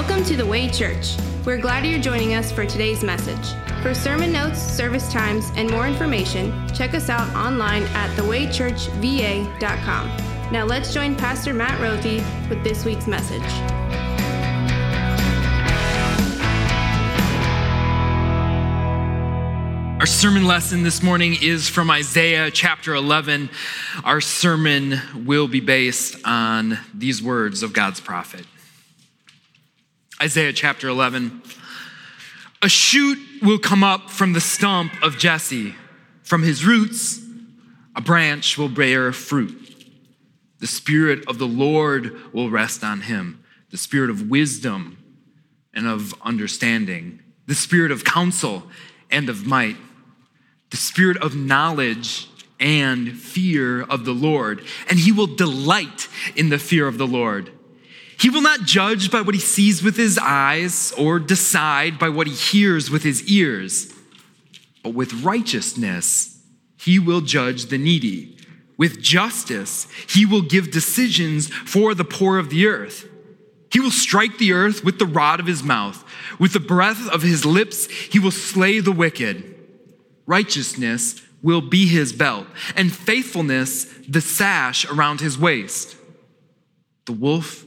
Welcome 0.00 0.24
to 0.24 0.34
the 0.34 0.46
Way 0.46 0.70
Church. 0.70 1.14
We're 1.44 1.58
glad 1.58 1.84
you're 1.84 2.00
joining 2.00 2.32
us 2.32 2.50
for 2.50 2.64
today's 2.64 3.04
message. 3.04 3.52
For 3.82 3.92
sermon 3.92 4.32
notes, 4.32 4.58
service 4.58 5.12
times, 5.12 5.50
and 5.56 5.70
more 5.70 5.86
information, 5.86 6.66
check 6.72 6.94
us 6.94 7.10
out 7.10 7.28
online 7.36 7.82
at 7.82 8.08
thewaychurchva.com. 8.16 10.06
Now 10.50 10.64
let's 10.64 10.94
join 10.94 11.16
Pastor 11.16 11.52
Matt 11.52 11.78
Rothy 11.82 12.24
with 12.48 12.64
this 12.64 12.86
week's 12.86 13.06
message. 13.06 13.42
Our 20.00 20.06
sermon 20.06 20.46
lesson 20.46 20.82
this 20.82 21.02
morning 21.02 21.36
is 21.42 21.68
from 21.68 21.90
Isaiah 21.90 22.50
chapter 22.50 22.94
11. 22.94 23.50
Our 24.04 24.22
sermon 24.22 24.98
will 25.26 25.46
be 25.46 25.60
based 25.60 26.16
on 26.24 26.78
these 26.94 27.22
words 27.22 27.62
of 27.62 27.74
God's 27.74 28.00
prophet. 28.00 28.46
Isaiah 30.22 30.52
chapter 30.52 30.88
11. 30.88 31.42
A 32.62 32.68
shoot 32.68 33.18
will 33.42 33.58
come 33.58 33.82
up 33.82 34.10
from 34.10 34.32
the 34.32 34.40
stump 34.40 34.92
of 35.02 35.18
Jesse. 35.18 35.74
From 36.22 36.42
his 36.42 36.64
roots, 36.64 37.20
a 37.96 38.00
branch 38.00 38.58
will 38.58 38.68
bear 38.68 39.12
fruit. 39.12 39.56
The 40.58 40.66
Spirit 40.66 41.26
of 41.26 41.38
the 41.38 41.48
Lord 41.48 42.14
will 42.32 42.50
rest 42.50 42.84
on 42.84 43.02
him 43.02 43.42
the 43.70 43.78
Spirit 43.78 44.10
of 44.10 44.28
wisdom 44.28 44.98
and 45.72 45.86
of 45.86 46.12
understanding, 46.22 47.20
the 47.46 47.54
Spirit 47.54 47.92
of 47.92 48.04
counsel 48.04 48.64
and 49.10 49.28
of 49.28 49.46
might 49.46 49.76
the 50.70 50.76
spirit 50.76 51.16
of 51.18 51.36
knowledge 51.36 52.28
and 52.58 53.16
fear 53.18 53.82
of 53.82 54.04
the 54.04 54.12
Lord, 54.12 54.64
and 54.88 54.98
he 54.98 55.12
will 55.12 55.26
delight 55.26 56.08
in 56.36 56.48
the 56.48 56.58
fear 56.58 56.86
of 56.86 56.98
the 56.98 57.06
Lord. 57.06 57.50
He 58.20 58.28
will 58.30 58.42
not 58.42 58.66
judge 58.66 59.10
by 59.10 59.22
what 59.22 59.34
he 59.34 59.40
sees 59.40 59.82
with 59.82 59.96
his 59.96 60.18
eyes 60.18 60.92
or 60.98 61.18
decide 61.18 61.98
by 61.98 62.10
what 62.10 62.26
he 62.26 62.34
hears 62.34 62.90
with 62.90 63.02
his 63.02 63.24
ears, 63.24 63.92
but 64.82 64.94
with 64.94 65.24
righteousness 65.24 66.42
he 66.76 66.98
will 66.98 67.22
judge 67.22 67.66
the 67.66 67.78
needy. 67.78 68.36
With 68.76 69.00
justice 69.00 69.88
he 70.08 70.26
will 70.26 70.42
give 70.42 70.70
decisions 70.70 71.48
for 71.48 71.94
the 71.94 72.04
poor 72.04 72.38
of 72.38 72.50
the 72.50 72.66
earth. 72.66 73.08
He 73.72 73.80
will 73.80 73.90
strike 73.90 74.38
the 74.38 74.52
earth 74.52 74.84
with 74.84 74.98
the 74.98 75.06
rod 75.06 75.40
of 75.40 75.46
his 75.46 75.62
mouth. 75.62 76.04
With 76.38 76.52
the 76.52 76.60
breath 76.60 77.08
of 77.10 77.22
his 77.22 77.46
lips, 77.46 77.86
he 77.86 78.18
will 78.18 78.30
slay 78.30 78.80
the 78.80 78.92
wicked 78.92 79.56
righteousness 80.30 81.20
will 81.42 81.60
be 81.60 81.86
his 81.86 82.12
belt, 82.12 82.46
and 82.76 82.92
faithfulness 82.92 83.84
the 84.08 84.20
sash 84.20 84.84
around 84.84 85.20
his 85.20 85.36
waist. 85.36 85.96
The 87.06 87.12
wolf 87.12 87.66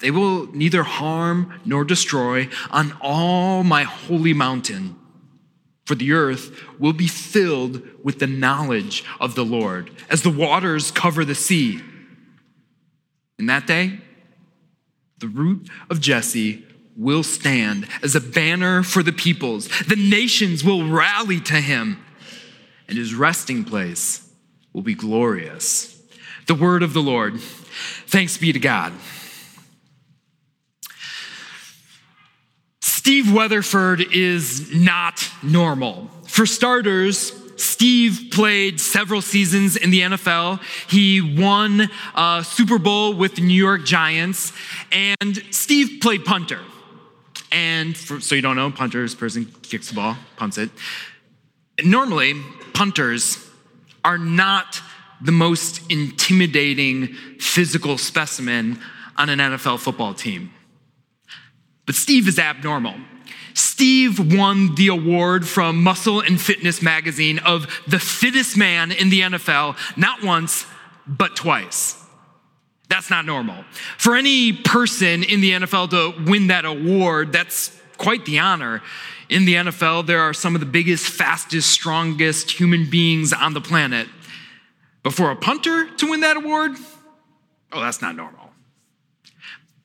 They 0.00 0.10
will 0.10 0.46
neither 0.52 0.82
harm 0.82 1.60
nor 1.64 1.84
destroy 1.84 2.48
on 2.70 2.96
all 3.00 3.62
my 3.62 3.82
holy 3.82 4.32
mountain, 4.32 4.96
for 5.84 5.94
the 5.94 6.12
earth 6.12 6.50
will 6.78 6.94
be 6.94 7.06
filled 7.06 7.82
with 8.02 8.18
the 8.18 8.26
knowledge 8.26 9.04
of 9.20 9.34
the 9.34 9.44
Lord, 9.44 9.90
as 10.08 10.22
the 10.22 10.30
waters 10.30 10.90
cover 10.90 11.24
the 11.24 11.34
sea. 11.34 11.80
In 13.38 13.46
that 13.46 13.66
day, 13.66 14.00
the 15.18 15.28
root 15.28 15.68
of 15.90 16.00
Jesse 16.00 16.64
will 16.96 17.22
stand 17.22 17.86
as 18.02 18.14
a 18.14 18.20
banner 18.20 18.82
for 18.82 19.02
the 19.02 19.12
peoples. 19.12 19.68
The 19.86 19.96
nations 19.96 20.64
will 20.64 20.88
rally 20.88 21.40
to 21.40 21.60
him, 21.60 22.02
and 22.88 22.96
his 22.96 23.14
resting 23.14 23.64
place 23.64 24.28
will 24.72 24.82
be 24.82 24.94
glorious. 24.94 25.98
The 26.46 26.54
word 26.54 26.82
of 26.82 26.94
the 26.94 27.02
Lord. 27.02 27.40
Thanks 28.06 28.36
be 28.38 28.52
to 28.52 28.58
God. 28.58 28.92
Steve 33.00 33.32
Weatherford 33.32 34.12
is 34.12 34.74
not 34.74 35.26
normal. 35.42 36.10
For 36.26 36.44
starters, 36.44 37.32
Steve 37.56 38.28
played 38.30 38.78
several 38.78 39.22
seasons 39.22 39.74
in 39.74 39.90
the 39.90 40.00
NFL. 40.00 40.60
He 40.86 41.22
won 41.22 41.88
a 42.14 42.44
Super 42.46 42.78
Bowl 42.78 43.14
with 43.14 43.36
the 43.36 43.40
New 43.40 43.54
York 43.54 43.86
Giants, 43.86 44.52
and 44.92 45.42
Steve 45.50 46.02
played 46.02 46.26
punter. 46.26 46.60
And 47.50 47.96
for, 47.96 48.20
so 48.20 48.34
you 48.34 48.42
don't 48.42 48.56
know, 48.56 48.70
punters, 48.70 49.14
a 49.14 49.16
person 49.16 49.46
kicks 49.62 49.88
the 49.88 49.94
ball, 49.94 50.18
punts 50.36 50.58
it. 50.58 50.68
Normally, 51.82 52.34
punters 52.74 53.38
are 54.04 54.18
not 54.18 54.78
the 55.22 55.32
most 55.32 55.90
intimidating 55.90 57.14
physical 57.38 57.96
specimen 57.96 58.78
on 59.16 59.30
an 59.30 59.38
NFL 59.38 59.78
football 59.78 60.12
team. 60.12 60.52
But 61.90 61.96
Steve 61.96 62.28
is 62.28 62.38
abnormal. 62.38 62.94
Steve 63.52 64.36
won 64.36 64.76
the 64.76 64.86
award 64.86 65.44
from 65.44 65.82
Muscle 65.82 66.20
and 66.20 66.40
Fitness 66.40 66.80
magazine 66.80 67.40
of 67.40 67.66
the 67.88 67.98
fittest 67.98 68.56
man 68.56 68.92
in 68.92 69.10
the 69.10 69.22
NFL, 69.22 69.76
not 69.96 70.22
once, 70.22 70.66
but 71.04 71.34
twice. 71.34 72.00
That's 72.88 73.10
not 73.10 73.26
normal. 73.26 73.64
For 73.98 74.14
any 74.14 74.52
person 74.52 75.24
in 75.24 75.40
the 75.40 75.50
NFL 75.50 75.90
to 75.90 76.30
win 76.30 76.46
that 76.46 76.64
award, 76.64 77.32
that's 77.32 77.76
quite 77.98 78.24
the 78.24 78.38
honor. 78.38 78.82
In 79.28 79.44
the 79.44 79.54
NFL, 79.54 80.06
there 80.06 80.20
are 80.20 80.32
some 80.32 80.54
of 80.54 80.60
the 80.60 80.68
biggest, 80.68 81.08
fastest, 81.08 81.70
strongest 81.70 82.52
human 82.52 82.88
beings 82.88 83.32
on 83.32 83.52
the 83.52 83.60
planet. 83.60 84.06
But 85.02 85.12
for 85.12 85.32
a 85.32 85.34
punter 85.34 85.90
to 85.90 86.08
win 86.08 86.20
that 86.20 86.36
award, 86.36 86.76
oh, 87.72 87.80
that's 87.80 88.00
not 88.00 88.14
normal. 88.14 88.39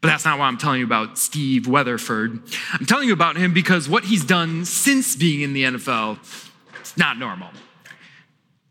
But 0.05 0.11
that's 0.11 0.25
not 0.25 0.37
why 0.37 0.45
I'm 0.45 0.59
telling 0.59 0.81
you 0.81 0.85
about 0.85 1.17
Steve 1.17 1.67
Weatherford. 1.67 2.39
I'm 2.73 2.85
telling 2.85 3.07
you 3.07 3.13
about 3.13 3.37
him 3.37 3.55
because 3.55 3.89
what 3.89 4.03
he's 4.03 4.23
done 4.23 4.63
since 4.63 5.15
being 5.15 5.41
in 5.41 5.53
the 5.53 5.63
NFL 5.63 6.19
is 6.83 6.95
not 6.95 7.17
normal. 7.17 7.49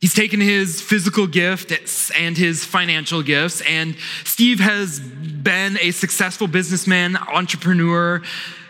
He's 0.00 0.14
taken 0.14 0.40
his 0.40 0.80
physical 0.80 1.26
gift 1.26 1.72
and 2.16 2.38
his 2.38 2.64
financial 2.64 3.20
gifts, 3.20 3.62
and 3.62 3.96
Steve 4.22 4.60
has 4.60 5.00
been 5.00 5.76
a 5.80 5.90
successful 5.90 6.46
businessman, 6.46 7.16
entrepreneur, 7.16 8.22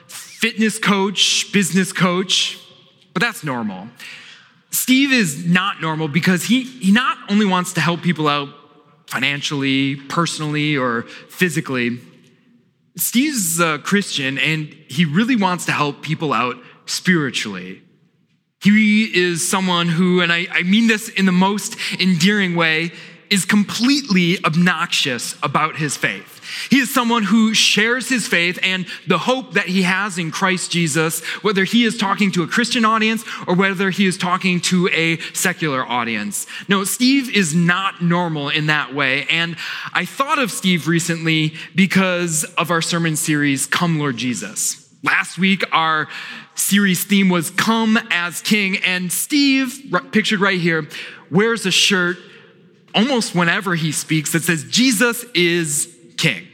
fitness 0.07 0.79
coach, 0.79 1.53
business 1.53 1.93
coach, 1.93 2.59
but 3.13 3.21
that's 3.21 3.45
normal. 3.45 3.89
Steve 4.71 5.13
is 5.13 5.45
not 5.45 5.83
normal 5.83 6.09
because 6.09 6.45
he, 6.45 6.63
he 6.63 6.93
not 6.93 7.19
only 7.29 7.45
wants 7.45 7.75
to 7.75 7.83
help 7.83 8.01
people 8.01 8.27
out 8.27 8.49
financially, 9.07 9.97
personally, 9.97 10.79
or 10.79 11.03
physically, 11.29 12.01
Steve's 12.97 13.59
a 13.61 13.79
Christian 13.79 14.39
and 14.39 14.75
he 14.89 15.05
really 15.05 15.37
wants 15.37 15.65
to 15.67 15.73
help 15.73 16.03
people 16.03 16.33
out 16.33 16.57
spiritually. 16.87 17.83
He 18.63 19.05
is 19.05 19.47
someone 19.47 19.89
who, 19.89 20.21
and 20.21 20.33
I, 20.33 20.47
I 20.51 20.63
mean 20.63 20.87
this 20.87 21.09
in 21.09 21.27
the 21.27 21.33
most 21.33 21.77
endearing 22.01 22.55
way, 22.55 22.93
is 23.31 23.45
completely 23.45 24.43
obnoxious 24.45 25.37
about 25.43 25.77
his 25.77 25.97
faith. 25.97 26.34
He 26.71 26.79
is 26.79 26.93
someone 26.93 27.25
who 27.25 27.55
shares 27.55 28.09
his 28.09 28.27
faith 28.27 28.59
and 28.63 28.87
the 29.07 29.19
hope 29.19 29.55
that 29.55 29.67
he 29.67 29.83
has 29.83 30.19
in 30.19 30.31
Christ 30.31 30.71
Jesus, 30.71 31.21
whether 31.43 31.65
he 31.65 31.85
is 31.85 31.97
talking 31.97 32.31
to 32.33 32.43
a 32.43 32.47
Christian 32.47 32.85
audience 32.85 33.25
or 33.47 33.55
whether 33.55 33.91
he 33.91 34.07
is 34.07 34.17
talking 34.17 34.61
to 34.63 34.89
a 34.89 35.19
secular 35.33 35.85
audience. 35.85 36.47
No, 36.69 36.85
Steve 36.85 37.35
is 37.35 37.55
not 37.55 38.03
normal 38.03 38.49
in 38.49 38.67
that 38.67 38.95
way. 38.95 39.27
And 39.31 39.57
I 39.93 40.05
thought 40.05 40.39
of 40.39 40.51
Steve 40.51 40.89
recently 40.89 41.55
because 41.75 42.45
of 42.57 42.71
our 42.71 42.83
sermon 42.83 43.17
series, 43.17 43.67
Come 43.67 43.99
Lord 43.99 44.17
Jesus. 44.17 44.81
Last 45.03 45.37
week, 45.37 45.63
our 45.71 46.09
series 46.55 47.05
theme 47.05 47.29
was 47.29 47.51
Come 47.51 47.99
as 48.11 48.41
King, 48.41 48.79
and 48.79 49.13
Steve, 49.13 49.95
pictured 50.13 50.41
right 50.41 50.59
here, 50.59 50.89
wears 51.31 51.67
a 51.67 51.71
shirt 51.71 52.17
almost 52.95 53.35
whenever 53.35 53.75
he 53.75 53.93
speaks 53.93 54.33
that 54.33 54.45
says, 54.45 54.65
Jesus 54.65 55.25
is 55.35 55.94
King. 56.17 56.47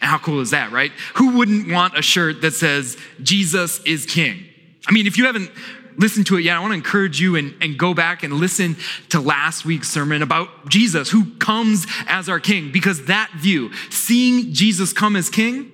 how 0.00 0.18
cool 0.18 0.40
is 0.40 0.50
that, 0.50 0.72
right? 0.72 0.92
Who 1.14 1.36
wouldn't 1.36 1.70
want 1.70 1.98
a 1.98 2.02
shirt 2.02 2.42
that 2.42 2.52
says, 2.52 2.96
Jesus 3.22 3.80
is 3.84 4.06
King? 4.06 4.44
I 4.86 4.92
mean, 4.92 5.06
if 5.06 5.18
you 5.18 5.26
haven't 5.26 5.50
listened 5.98 6.26
to 6.26 6.36
it 6.36 6.42
yet, 6.44 6.56
I 6.56 6.60
want 6.60 6.72
to 6.72 6.76
encourage 6.76 7.20
you 7.20 7.36
and, 7.36 7.54
and 7.60 7.78
go 7.78 7.94
back 7.94 8.22
and 8.22 8.34
listen 8.34 8.76
to 9.10 9.20
last 9.20 9.64
week's 9.64 9.88
sermon 9.88 10.22
about 10.22 10.68
Jesus, 10.68 11.10
who 11.10 11.34
comes 11.36 11.86
as 12.06 12.28
our 12.28 12.40
King, 12.40 12.70
because 12.72 13.06
that 13.06 13.30
view, 13.36 13.72
seeing 13.90 14.52
Jesus 14.52 14.92
come 14.92 15.16
as 15.16 15.28
King, 15.28 15.72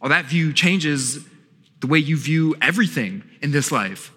well, 0.00 0.10
that 0.10 0.26
view 0.26 0.52
changes 0.52 1.24
the 1.80 1.86
way 1.86 1.98
you 1.98 2.16
view 2.16 2.54
everything 2.60 3.22
in 3.40 3.52
this 3.52 3.70
life. 3.70 4.10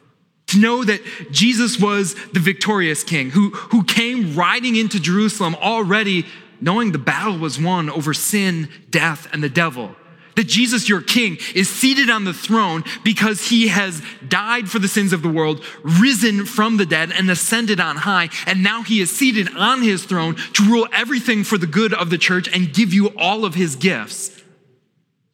To 0.48 0.60
know 0.60 0.84
that 0.84 1.02
Jesus 1.32 1.80
was 1.80 2.16
the 2.32 2.40
victorious 2.40 3.04
king 3.04 3.30
who, 3.30 3.50
who 3.50 3.84
came 3.84 4.36
riding 4.36 4.78
into 4.78 5.00
Jerusalem 5.00 5.56
already 5.56 6.26
knowing 6.62 6.92
the 6.92 6.98
battle 6.98 7.38
was 7.38 7.60
won 7.60 7.90
over 7.90 8.14
sin, 8.14 8.70
death, 8.90 9.28
and 9.32 9.44
the 9.44 9.50
devil. 9.50 9.96
That 10.36 10.48
Jesus, 10.48 10.88
your 10.88 11.02
king, 11.02 11.38
is 11.56 11.68
seated 11.68 12.12
on 12.12 12.24
the 12.24 12.34
throne 12.34 12.84
because 13.04 13.50
he 13.50 13.70
has 13.70 14.04
died 14.28 14.70
for 14.70 14.78
the 14.78 14.88
sins 14.88 15.12
of 15.12 15.24
the 15.24 15.30
world, 15.30 15.64
risen 15.82 16.46
from 16.46 16.78
the 16.78 16.86
dead, 16.86 17.12
and 17.12 17.30
ascended 17.32 17.80
on 17.80 17.96
high. 17.96 18.30
And 18.46 18.62
now 18.62 18.84
he 18.84 19.02
is 19.02 19.10
seated 19.10 19.50
on 19.58 19.82
his 19.82 20.06
throne 20.06 20.36
to 20.54 20.64
rule 20.64 20.88
everything 20.94 21.44
for 21.44 21.58
the 21.58 21.66
good 21.66 21.92
of 21.94 22.12
the 22.12 22.20
church 22.20 22.48
and 22.54 22.72
give 22.72 22.94
you 22.94 23.08
all 23.18 23.46
of 23.46 23.56
his 23.56 23.76
gifts. 23.76 24.44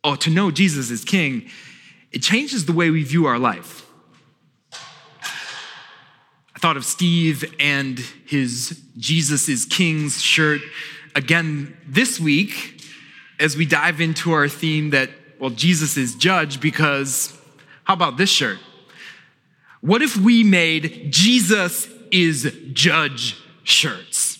Oh, 0.06 0.16
to 0.16 0.30
know 0.30 0.52
Jesus 0.52 0.90
is 0.90 1.04
king, 1.04 1.50
it 2.12 2.22
changes 2.22 2.66
the 2.66 2.74
way 2.74 2.90
we 2.90 3.04
view 3.04 3.25
our 3.25 3.40
life 3.40 3.84
I 6.56 6.60
thought 6.60 6.78
of 6.78 6.86
Steve 6.86 7.44
and 7.60 8.00
his 8.25 8.81
Jesus 8.98 9.50
is 9.50 9.66
King's 9.66 10.22
shirt 10.22 10.62
again 11.15 11.77
this 11.88 12.19
week 12.19 12.81
as 13.39 13.57
we 13.57 13.65
dive 13.65 14.01
into 14.01 14.31
our 14.31 14.48
theme 14.48 14.92
that, 14.92 15.10
well, 15.39 15.50
Jesus 15.50 15.98
is 15.98 16.15
judge 16.15 16.60
because 16.62 17.38
how 17.83 17.94
about 17.94 18.18
this 18.18 18.30
shirt? 18.30 18.60
What 19.81 20.01
if 20.01 20.15
we 20.15 20.44
made 20.44 21.12
Jesus 21.12 21.89
is 22.12 22.56
judge 22.71 23.38
shirts? 23.63 24.39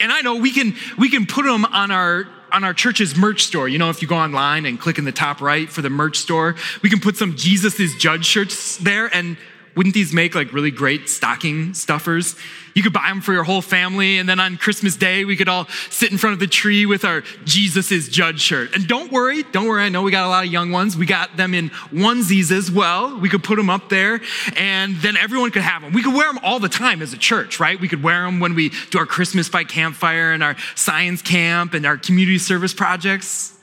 And 0.00 0.10
I 0.10 0.22
know 0.22 0.36
we 0.36 0.50
can 0.52 0.74
we 0.98 1.10
can 1.10 1.26
put 1.26 1.44
them 1.44 1.64
on 1.66 1.90
our 1.90 2.26
on 2.52 2.64
our 2.64 2.74
church's 2.74 3.16
merch 3.16 3.44
store. 3.44 3.68
You 3.68 3.78
know, 3.78 3.90
if 3.90 4.02
you 4.02 4.08
go 4.08 4.16
online 4.16 4.66
and 4.66 4.80
click 4.80 4.98
in 4.98 5.04
the 5.04 5.12
top 5.12 5.40
right 5.40 5.68
for 5.68 5.82
the 5.82 5.90
merch 5.90 6.16
store, 6.16 6.56
we 6.82 6.90
can 6.90 6.98
put 6.98 7.16
some 7.16 7.36
Jesus 7.36 7.78
is 7.78 7.94
judge 7.96 8.24
shirts 8.24 8.78
there 8.78 9.14
and 9.14 9.36
wouldn't 9.80 9.94
these 9.94 10.12
make 10.12 10.34
like 10.34 10.52
really 10.52 10.70
great 10.70 11.08
stocking 11.08 11.72
stuffers? 11.72 12.36
You 12.74 12.82
could 12.82 12.92
buy 12.92 13.08
them 13.08 13.22
for 13.22 13.32
your 13.32 13.44
whole 13.44 13.62
family, 13.62 14.18
and 14.18 14.28
then 14.28 14.38
on 14.38 14.58
Christmas 14.58 14.94
Day, 14.94 15.24
we 15.24 15.36
could 15.36 15.48
all 15.48 15.68
sit 15.88 16.12
in 16.12 16.18
front 16.18 16.34
of 16.34 16.38
the 16.38 16.46
tree 16.46 16.84
with 16.84 17.02
our 17.02 17.22
Jesus 17.46 17.90
is 17.90 18.10
Judge 18.10 18.42
shirt. 18.42 18.74
And 18.74 18.86
don't 18.86 19.10
worry, 19.10 19.42
don't 19.42 19.66
worry, 19.66 19.82
I 19.82 19.88
know 19.88 20.02
we 20.02 20.10
got 20.10 20.26
a 20.26 20.28
lot 20.28 20.44
of 20.44 20.52
young 20.52 20.70
ones. 20.70 20.98
We 20.98 21.06
got 21.06 21.38
them 21.38 21.54
in 21.54 21.70
onesies 21.94 22.52
as 22.52 22.70
well. 22.70 23.18
We 23.18 23.30
could 23.30 23.42
put 23.42 23.56
them 23.56 23.70
up 23.70 23.88
there, 23.88 24.20
and 24.54 24.96
then 24.96 25.16
everyone 25.16 25.50
could 25.50 25.62
have 25.62 25.80
them. 25.80 25.94
We 25.94 26.02
could 26.02 26.12
wear 26.12 26.30
them 26.30 26.44
all 26.44 26.60
the 26.60 26.68
time 26.68 27.00
as 27.00 27.14
a 27.14 27.18
church, 27.18 27.58
right? 27.58 27.80
We 27.80 27.88
could 27.88 28.02
wear 28.02 28.26
them 28.26 28.38
when 28.38 28.54
we 28.54 28.72
do 28.90 28.98
our 28.98 29.06
Christmas 29.06 29.48
by 29.48 29.64
campfire 29.64 30.32
and 30.32 30.42
our 30.42 30.56
science 30.74 31.22
camp 31.22 31.72
and 31.72 31.86
our 31.86 31.96
community 31.96 32.36
service 32.36 32.74
projects. 32.74 33.56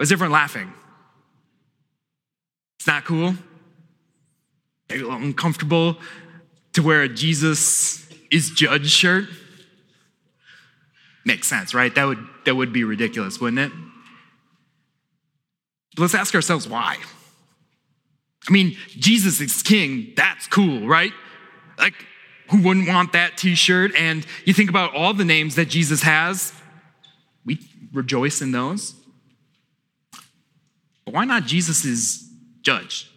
Was 0.00 0.10
everyone 0.10 0.32
laughing? 0.32 0.72
It's 2.80 2.88
not 2.88 3.04
cool? 3.04 3.36
Maybe 4.90 5.02
a 5.02 5.06
little 5.06 5.22
uncomfortable 5.22 5.98
to 6.72 6.82
wear 6.82 7.02
a 7.02 7.08
Jesus 7.08 8.08
is 8.30 8.50
judge 8.50 8.90
shirt. 8.90 9.28
Makes 11.24 11.48
sense, 11.48 11.74
right? 11.74 11.94
That 11.94 12.04
would, 12.04 12.18
that 12.44 12.54
would 12.54 12.72
be 12.72 12.84
ridiculous, 12.84 13.40
wouldn't 13.40 13.60
it? 13.60 13.72
But 15.96 16.02
let's 16.02 16.14
ask 16.14 16.34
ourselves 16.34 16.68
why. 16.68 16.96
I 18.48 18.52
mean, 18.52 18.76
Jesus 18.88 19.40
is 19.40 19.62
king. 19.62 20.12
That's 20.16 20.46
cool, 20.46 20.86
right? 20.86 21.12
Like, 21.78 21.94
who 22.50 22.62
wouldn't 22.62 22.88
want 22.88 23.12
that 23.12 23.36
t 23.36 23.54
shirt? 23.54 23.92
And 23.96 24.26
you 24.44 24.54
think 24.54 24.70
about 24.70 24.94
all 24.94 25.14
the 25.14 25.24
names 25.24 25.56
that 25.56 25.66
Jesus 25.66 26.02
has, 26.02 26.52
we 27.44 27.58
rejoice 27.92 28.40
in 28.40 28.50
those. 28.52 28.94
But 31.04 31.14
why 31.14 31.24
not 31.24 31.44
Jesus 31.44 31.84
is 31.84 32.28
judge? 32.62 33.09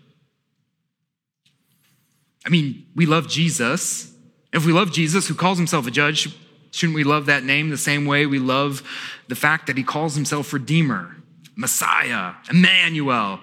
I 2.46 2.50
mean, 2.50 2.86
we 2.96 3.06
love 3.06 3.28
Jesus. 3.28 4.14
If 4.52 4.66
we 4.66 4.74
love 4.74 4.92
Jesus, 4.92 5.28
who 5.28 5.36
calls 5.36 5.58
himself 5.58 5.88
a 5.88 5.92
judge, 5.92 6.36
shouldn't 6.72 6.96
we 6.96 7.04
love 7.04 7.26
that 7.28 7.44
name 7.44 7.70
the 7.70 7.78
same 7.78 8.06
way 8.06 8.26
we 8.26 8.40
love 8.40 8.84
the 9.28 9.36
fact 9.36 9.68
that 9.68 9.78
he 9.78 9.84
calls 9.84 10.16
himself 10.16 10.54
Redeemer, 10.54 11.16
Messiah, 11.56 12.34
Emmanuel, 12.50 13.40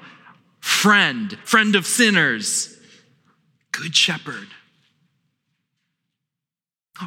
friend, 0.60 1.38
friend 1.44 1.74
of 1.74 1.86
sinners, 1.86 2.78
good 3.72 3.96
shepherd? 3.96 4.48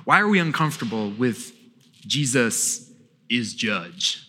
Why 0.05 0.19
are 0.19 0.27
we 0.27 0.39
uncomfortable 0.39 1.11
with 1.11 1.53
Jesus 2.07 2.91
is 3.29 3.53
judge? 3.53 4.27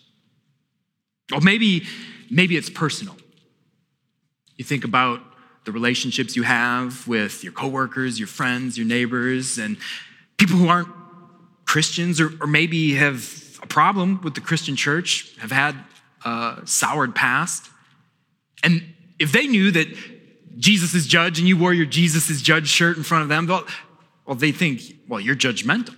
Or 1.33 1.41
maybe, 1.41 1.85
maybe 2.29 2.55
it's 2.55 2.69
personal. 2.69 3.15
You 4.57 4.63
think 4.63 4.83
about 4.83 5.21
the 5.65 5.71
relationships 5.71 6.35
you 6.35 6.43
have 6.43 7.07
with 7.07 7.43
your 7.43 7.53
coworkers, 7.53 8.19
your 8.19 8.27
friends, 8.27 8.77
your 8.77 8.87
neighbors, 8.87 9.57
and 9.57 9.77
people 10.37 10.55
who 10.55 10.67
aren't 10.67 10.89
Christians 11.65 12.21
or, 12.21 12.31
or 12.39 12.47
maybe 12.47 12.93
have 12.93 13.59
a 13.61 13.67
problem 13.67 14.21
with 14.21 14.35
the 14.35 14.41
Christian 14.41 14.75
church, 14.75 15.35
have 15.39 15.51
had 15.51 15.75
a 16.23 16.61
soured 16.65 17.15
past. 17.15 17.69
And 18.63 18.83
if 19.19 19.31
they 19.31 19.47
knew 19.47 19.71
that 19.71 19.87
Jesus 20.57 20.93
is 20.93 21.07
judge 21.07 21.39
and 21.39 21.47
you 21.47 21.57
wore 21.57 21.73
your 21.73 21.85
Jesus 21.85 22.29
is 22.29 22.41
judge 22.41 22.67
shirt 22.67 22.97
in 22.97 23.03
front 23.03 23.23
of 23.23 23.29
them, 23.29 23.47
well, 24.25 24.35
they 24.35 24.51
think, 24.51 24.81
well, 25.07 25.19
you're 25.19 25.35
judgmental. 25.35 25.97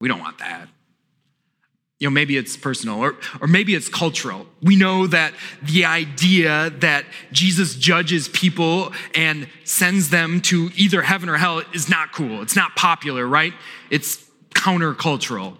We 0.00 0.08
don't 0.08 0.20
want 0.20 0.38
that. 0.38 0.68
You 1.98 2.08
know, 2.08 2.12
maybe 2.12 2.36
it's 2.36 2.56
personal 2.58 3.00
or, 3.00 3.16
or 3.40 3.46
maybe 3.46 3.74
it's 3.74 3.88
cultural. 3.88 4.46
We 4.62 4.76
know 4.76 5.06
that 5.06 5.32
the 5.62 5.86
idea 5.86 6.70
that 6.80 7.06
Jesus 7.32 7.74
judges 7.74 8.28
people 8.28 8.92
and 9.14 9.48
sends 9.64 10.10
them 10.10 10.42
to 10.42 10.70
either 10.76 11.00
heaven 11.00 11.30
or 11.30 11.38
hell 11.38 11.62
is 11.72 11.88
not 11.88 12.12
cool. 12.12 12.42
It's 12.42 12.56
not 12.56 12.76
popular, 12.76 13.26
right? 13.26 13.54
It's 13.90 14.22
countercultural. 14.50 15.56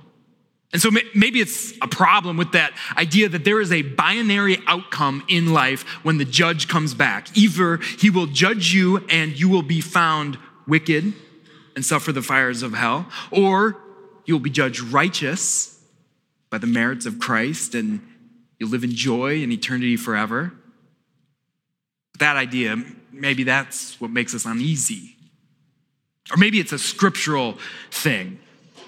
And 0.75 0.83
so 0.83 0.91
maybe 1.15 1.41
it's 1.41 1.73
a 1.81 1.89
problem 1.89 2.37
with 2.37 2.53
that 2.53 2.73
idea 2.99 3.31
that 3.31 3.45
there 3.45 3.63
is 3.63 3.73
a 3.73 3.81
binary 3.81 4.59
outcome 4.67 5.25
in 5.29 5.55
life 5.55 5.85
when 6.05 6.19
the 6.19 6.27
judge 6.27 6.69
comes 6.69 6.93
back. 6.93 7.35
Either 7.35 7.79
he 7.79 8.11
will 8.11 8.27
judge 8.27 8.75
you 8.75 8.99
and 9.09 9.39
you 9.41 9.49
will 9.49 9.63
be 9.63 9.81
found 9.81 10.37
wicked 10.67 11.15
and 11.75 11.85
suffer 11.85 12.13
the 12.13 12.21
fires 12.21 12.63
of 12.63 12.75
hell, 12.75 13.07
or 13.31 13.79
you 14.27 14.35
will 14.35 14.41
be 14.41 14.51
judged 14.51 14.81
righteous 14.81 15.76
by 16.57 16.61
the 16.61 16.67
merits 16.67 17.05
of 17.05 17.19
Christ 17.19 17.75
and 17.75 18.01
you'll 18.59 18.71
live 18.71 18.83
in 18.83 18.93
joy 18.93 19.43
in 19.43 19.53
eternity 19.53 19.95
forever. 19.95 20.55
That 22.19 22.37
idea, 22.37 22.83
maybe 23.13 23.43
that's 23.43 24.01
what 24.01 24.11
makes 24.11 24.35
us 24.35 24.47
uneasy. 24.47 25.17
Or 26.31 26.39
maybe 26.39 26.59
it's 26.59 26.73
a 26.73 26.79
scriptural 26.79 27.59
thing. 27.91 28.39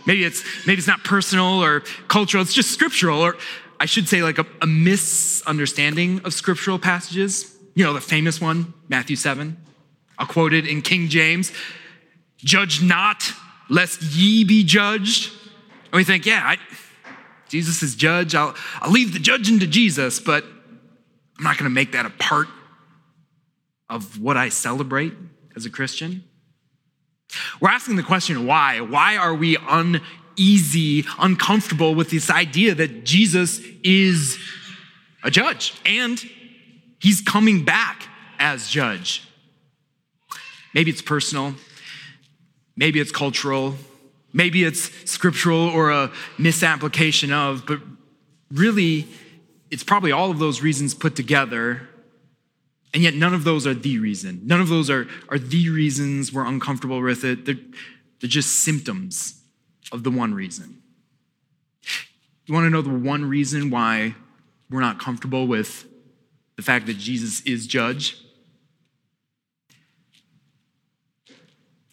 Maybe 0.06 0.24
it's 0.24 0.42
maybe 0.66 0.78
it's 0.78 0.86
not 0.86 1.04
personal 1.04 1.62
or 1.62 1.80
cultural, 2.08 2.42
it's 2.42 2.54
just 2.54 2.70
scriptural, 2.70 3.20
or 3.20 3.36
I 3.78 3.84
should 3.84 4.08
say 4.08 4.22
like 4.22 4.38
a, 4.38 4.46
a 4.62 4.66
misunderstanding 4.66 6.22
of 6.24 6.32
scriptural 6.32 6.78
passages. 6.78 7.54
You 7.74 7.84
know, 7.84 7.92
the 7.92 8.00
famous 8.00 8.40
one, 8.40 8.72
Matthew 8.88 9.16
7. 9.16 9.58
I'll 10.18 10.26
quote 10.26 10.54
it 10.54 10.66
in 10.66 10.80
King 10.80 11.08
James. 11.08 11.52
Judge 12.38 12.82
not, 12.82 13.30
lest 13.68 14.00
ye 14.00 14.44
be 14.44 14.64
judged. 14.64 15.34
And 15.92 15.98
we 15.98 16.04
think, 16.04 16.24
yeah, 16.24 16.40
I, 16.42 16.56
Jesus 17.48 17.82
is 17.82 17.94
judge. 17.94 18.34
I'll, 18.34 18.54
I'll 18.80 18.90
leave 18.90 19.12
the 19.12 19.18
judging 19.18 19.58
to 19.60 19.66
Jesus, 19.66 20.20
but 20.20 20.44
I'm 21.38 21.44
not 21.44 21.56
going 21.56 21.70
to 21.70 21.74
make 21.74 21.92
that 21.92 22.06
a 22.06 22.10
part 22.10 22.48
of 23.88 24.20
what 24.20 24.36
I 24.36 24.48
celebrate 24.48 25.14
as 25.56 25.64
a 25.64 25.70
Christian. 25.70 26.24
We're 27.60 27.70
asking 27.70 27.96
the 27.96 28.02
question 28.02 28.46
why? 28.46 28.80
Why 28.80 29.16
are 29.16 29.34
we 29.34 29.56
uneasy, 29.68 31.04
uncomfortable 31.18 31.94
with 31.94 32.10
this 32.10 32.30
idea 32.30 32.74
that 32.74 33.04
Jesus 33.04 33.60
is 33.82 34.38
a 35.22 35.30
judge 35.30 35.74
and 35.84 36.18
he's 37.00 37.20
coming 37.20 37.64
back 37.64 38.04
as 38.38 38.68
judge? 38.68 39.24
Maybe 40.74 40.90
it's 40.90 41.02
personal, 41.02 41.54
maybe 42.76 43.00
it's 43.00 43.12
cultural, 43.12 43.74
Maybe 44.38 44.62
it's 44.62 44.92
scriptural 45.10 45.68
or 45.68 45.90
a 45.90 46.12
misapplication 46.38 47.32
of, 47.32 47.66
but 47.66 47.80
really, 48.52 49.08
it's 49.68 49.82
probably 49.82 50.12
all 50.12 50.30
of 50.30 50.38
those 50.38 50.62
reasons 50.62 50.94
put 50.94 51.16
together. 51.16 51.88
And 52.94 53.02
yet, 53.02 53.14
none 53.14 53.34
of 53.34 53.42
those 53.42 53.66
are 53.66 53.74
the 53.74 53.98
reason. 53.98 54.42
None 54.44 54.60
of 54.60 54.68
those 54.68 54.90
are, 54.90 55.08
are 55.28 55.40
the 55.40 55.70
reasons 55.70 56.32
we're 56.32 56.46
uncomfortable 56.46 57.02
with 57.02 57.24
it. 57.24 57.46
They're, 57.46 57.58
they're 58.20 58.30
just 58.30 58.60
symptoms 58.60 59.42
of 59.90 60.04
the 60.04 60.10
one 60.12 60.32
reason. 60.32 60.82
You 62.46 62.54
want 62.54 62.64
to 62.64 62.70
know 62.70 62.80
the 62.80 62.90
one 62.90 63.24
reason 63.24 63.70
why 63.70 64.14
we're 64.70 64.80
not 64.80 65.00
comfortable 65.00 65.48
with 65.48 65.84
the 66.54 66.62
fact 66.62 66.86
that 66.86 66.96
Jesus 66.96 67.40
is 67.40 67.66
judge? 67.66 68.16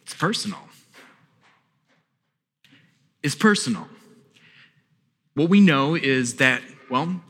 It's 0.04 0.14
personal 0.14 0.60
is 3.26 3.36
personal. 3.36 3.88
What 5.34 5.50
we 5.50 5.60
know 5.60 5.96
is 5.96 6.36
that, 6.36 6.62
well, 6.90 7.22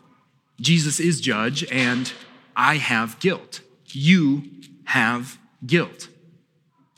Jesus 0.60 1.00
is 1.00 1.22
judge 1.22 1.66
and 1.72 2.12
I 2.56 2.76
have 2.78 3.18
guilt. 3.20 3.62
You 3.88 4.44
have 4.84 5.40
guilt. 5.66 6.10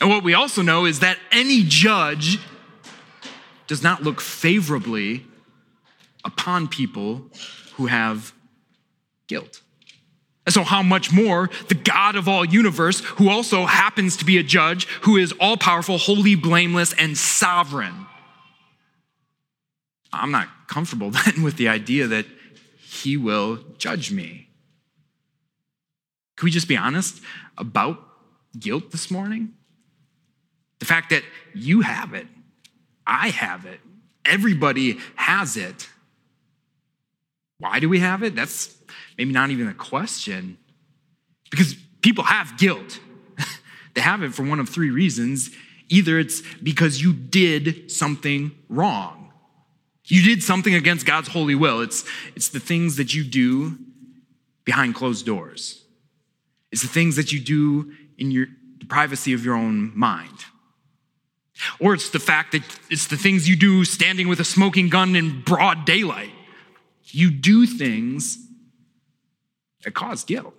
And 0.01 0.09
what 0.09 0.23
we 0.23 0.33
also 0.33 0.63
know 0.63 0.85
is 0.85 0.99
that 0.99 1.17
any 1.31 1.63
judge 1.63 2.39
does 3.67 3.83
not 3.83 4.01
look 4.01 4.19
favorably 4.19 5.25
upon 6.25 6.67
people 6.67 7.29
who 7.75 7.85
have 7.85 8.33
guilt. 9.27 9.61
And 10.47 10.53
so, 10.53 10.63
how 10.63 10.81
much 10.81 11.11
more 11.11 11.49
the 11.67 11.75
God 11.75 12.15
of 12.15 12.27
all 12.27 12.45
universe, 12.45 13.01
who 13.01 13.29
also 13.29 13.65
happens 13.65 14.17
to 14.17 14.25
be 14.25 14.37
a 14.37 14.43
judge, 14.43 14.87
who 15.01 15.17
is 15.17 15.33
all 15.39 15.57
powerful, 15.57 15.97
holy, 15.97 16.35
blameless, 16.35 16.93
and 16.93 17.17
sovereign. 17.17 18.06
I'm 20.13 20.31
not 20.31 20.47
comfortable 20.67 21.11
then 21.25 21.43
with 21.43 21.57
the 21.57 21.67
idea 21.67 22.07
that 22.07 22.25
he 22.79 23.17
will 23.17 23.59
judge 23.77 24.11
me. 24.11 24.49
Can 26.35 26.45
we 26.45 26.51
just 26.51 26.67
be 26.67 26.77
honest 26.77 27.21
about 27.57 27.99
guilt 28.57 28.91
this 28.91 29.09
morning? 29.09 29.53
The 30.79 30.85
fact 30.85 31.09
that 31.09 31.23
you 31.53 31.81
have 31.81 32.13
it, 32.13 32.27
I 33.05 33.29
have 33.29 33.65
it, 33.65 33.79
everybody 34.23 34.99
has 35.15 35.57
it. 35.57 35.89
Why 37.59 37.79
do 37.79 37.89
we 37.89 37.99
have 37.99 38.21
it? 38.21 38.35
That's 38.35 38.75
maybe 39.17 39.31
not 39.31 39.49
even 39.49 39.67
a 39.67 39.73
question. 39.73 40.57
Because 41.49 41.75
people 42.01 42.23
have 42.23 42.57
guilt. 42.57 42.99
they 43.95 44.01
have 44.01 44.21
it 44.21 44.33
for 44.33 44.43
one 44.43 44.59
of 44.59 44.69
three 44.69 44.91
reasons. 44.91 45.49
Either 45.89 46.19
it's 46.19 46.41
because 46.61 47.01
you 47.01 47.13
did 47.13 47.91
something 47.91 48.51
wrong. 48.69 49.26
You 50.07 50.23
did 50.23 50.41
something 50.41 50.73
against 50.73 51.05
God's 51.05 51.27
holy 51.27 51.55
will. 51.55 51.81
It's, 51.81 52.05
it's 52.35 52.49
the 52.49 52.59
things 52.59 52.95
that 52.95 53.13
you 53.13 53.23
do 53.23 53.77
behind 54.63 54.95
closed 54.95 55.25
doors. 55.25 55.83
It's 56.71 56.81
the 56.81 56.87
things 56.87 57.17
that 57.17 57.31
you 57.31 57.39
do 57.39 57.93
in 58.17 58.31
your 58.31 58.47
the 58.79 58.85
privacy 58.85 59.33
of 59.33 59.43
your 59.43 59.55
own 59.55 59.91
mind. 59.97 60.45
Or 61.79 61.93
it's 61.93 62.09
the 62.09 62.19
fact 62.19 62.51
that 62.51 62.61
it's 62.89 63.07
the 63.07 63.17
things 63.17 63.49
you 63.49 63.55
do 63.55 63.83
standing 63.83 64.27
with 64.27 64.39
a 64.39 64.45
smoking 64.45 64.89
gun 64.89 65.15
in 65.15 65.41
broad 65.41 65.85
daylight. 65.85 66.31
You 67.05 67.31
do 67.31 67.65
things 67.65 68.37
that 69.83 69.93
cause 69.93 70.23
guilt. 70.23 70.53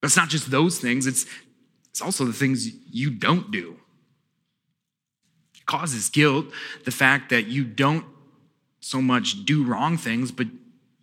But 0.00 0.06
it's 0.06 0.16
not 0.16 0.28
just 0.28 0.50
those 0.50 0.78
things, 0.78 1.06
it's, 1.06 1.26
it's 1.90 2.00
also 2.00 2.24
the 2.24 2.32
things 2.32 2.68
you 2.90 3.10
don't 3.10 3.50
do. 3.50 3.76
Causes 5.68 6.08
guilt 6.08 6.46
the 6.84 6.90
fact 6.90 7.30
that 7.30 7.46
you 7.46 7.62
don't 7.62 8.04
so 8.80 9.00
much 9.00 9.44
do 9.44 9.62
wrong 9.64 9.96
things, 9.96 10.32
but 10.32 10.46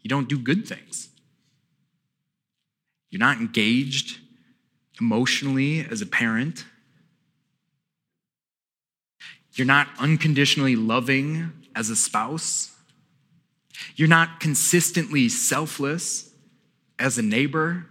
you 0.01 0.10
don't 0.10 0.27
do 0.27 0.38
good 0.38 0.67
things. 0.67 1.10
You're 3.12 3.19
not 3.19 3.38
engaged 3.38 4.19
emotionally 5.00 5.86
as 5.89 6.01
a 6.01 6.05
parent. 6.05 6.65
You're 9.53 9.67
not 9.67 9.88
unconditionally 10.00 10.75
loving 10.75 11.51
as 11.75 11.89
a 11.89 11.95
spouse. 11.95 12.75
You're 13.95 14.07
not 14.07 14.39
consistently 14.39 15.29
selfless 15.29 16.29
as 16.98 17.17
a 17.17 17.22
neighbor. 17.22 17.86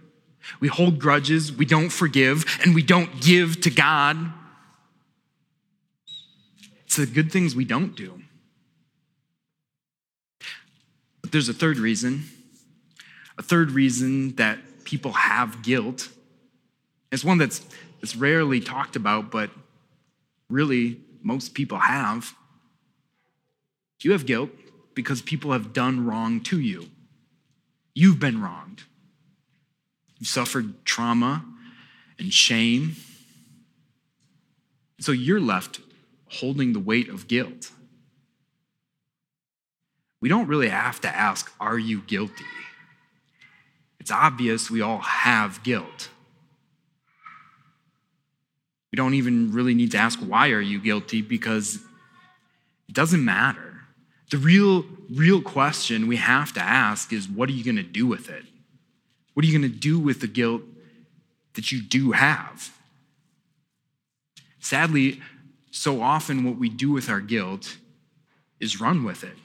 We 0.59 0.67
hold 0.67 0.99
grudges, 0.99 1.53
we 1.53 1.65
don't 1.65 1.89
forgive, 1.89 2.45
and 2.63 2.75
we 2.75 2.83
don't 2.83 3.21
give 3.21 3.61
to 3.61 3.69
God. 3.69 4.17
It's 6.97 7.09
the 7.09 7.13
good 7.13 7.29
things 7.29 7.57
we 7.57 7.65
don't 7.65 7.93
do. 7.93 8.21
But 11.21 11.33
there's 11.33 11.49
a 11.49 11.53
third 11.53 11.77
reason. 11.77 12.23
A 13.37 13.43
third 13.43 13.71
reason 13.71 14.35
that 14.37 14.85
people 14.85 15.11
have 15.11 15.61
guilt. 15.61 16.07
It's 17.11 17.21
one 17.21 17.37
that's, 17.37 17.65
that's 17.99 18.15
rarely 18.15 18.61
talked 18.61 18.95
about, 18.95 19.29
but 19.29 19.49
really 20.49 21.01
most 21.21 21.53
people 21.53 21.79
have. 21.79 22.33
You 23.99 24.13
have 24.13 24.25
guilt 24.25 24.51
because 24.93 25.21
people 25.21 25.51
have 25.51 25.73
done 25.73 26.05
wrong 26.05 26.39
to 26.43 26.61
you. 26.61 26.87
You've 27.93 28.21
been 28.21 28.41
wronged. 28.41 28.83
You've 30.17 30.29
suffered 30.29 30.85
trauma 30.85 31.43
and 32.17 32.31
shame. 32.31 32.95
So 35.01 35.11
you're 35.11 35.41
left 35.41 35.81
holding 36.39 36.73
the 36.73 36.79
weight 36.79 37.09
of 37.09 37.27
guilt. 37.27 37.71
We 40.21 40.29
don't 40.29 40.47
really 40.47 40.69
have 40.69 40.99
to 41.01 41.07
ask, 41.07 41.51
Are 41.59 41.77
you 41.77 42.01
guilty? 42.01 42.45
It's 43.99 44.11
obvious 44.11 44.69
we 44.69 44.81
all 44.81 44.99
have 44.99 45.63
guilt. 45.63 46.09
We 48.91 48.97
don't 48.97 49.15
even 49.15 49.51
really 49.51 49.73
need 49.73 49.91
to 49.91 49.97
ask, 49.97 50.19
Why 50.19 50.49
are 50.49 50.61
you 50.61 50.79
guilty? 50.79 51.21
because 51.21 51.75
it 52.87 52.93
doesn't 52.93 53.23
matter. 53.23 53.81
The 54.31 54.37
real, 54.37 54.85
real 55.11 55.41
question 55.41 56.07
we 56.07 56.17
have 56.17 56.53
to 56.53 56.61
ask 56.61 57.13
is, 57.13 57.27
What 57.27 57.49
are 57.49 57.53
you 57.53 57.63
going 57.63 57.75
to 57.75 57.83
do 57.83 58.07
with 58.07 58.29
it? 58.29 58.45
What 59.33 59.43
are 59.43 59.47
you 59.47 59.59
going 59.59 59.71
to 59.71 59.77
do 59.77 59.99
with 59.99 60.21
the 60.21 60.27
guilt 60.27 60.61
that 61.53 61.71
you 61.71 61.81
do 61.81 62.13
have? 62.13 62.71
Sadly, 64.59 65.21
so 65.75 66.01
often 66.01 66.45
what 66.45 66.57
we 66.57 66.69
do 66.69 66.89
with 66.89 67.09
our 67.09 67.19
guilt 67.19 67.77
is 68.61 68.79
run 68.79 69.03
with 69.03 69.25
it. 69.25 69.35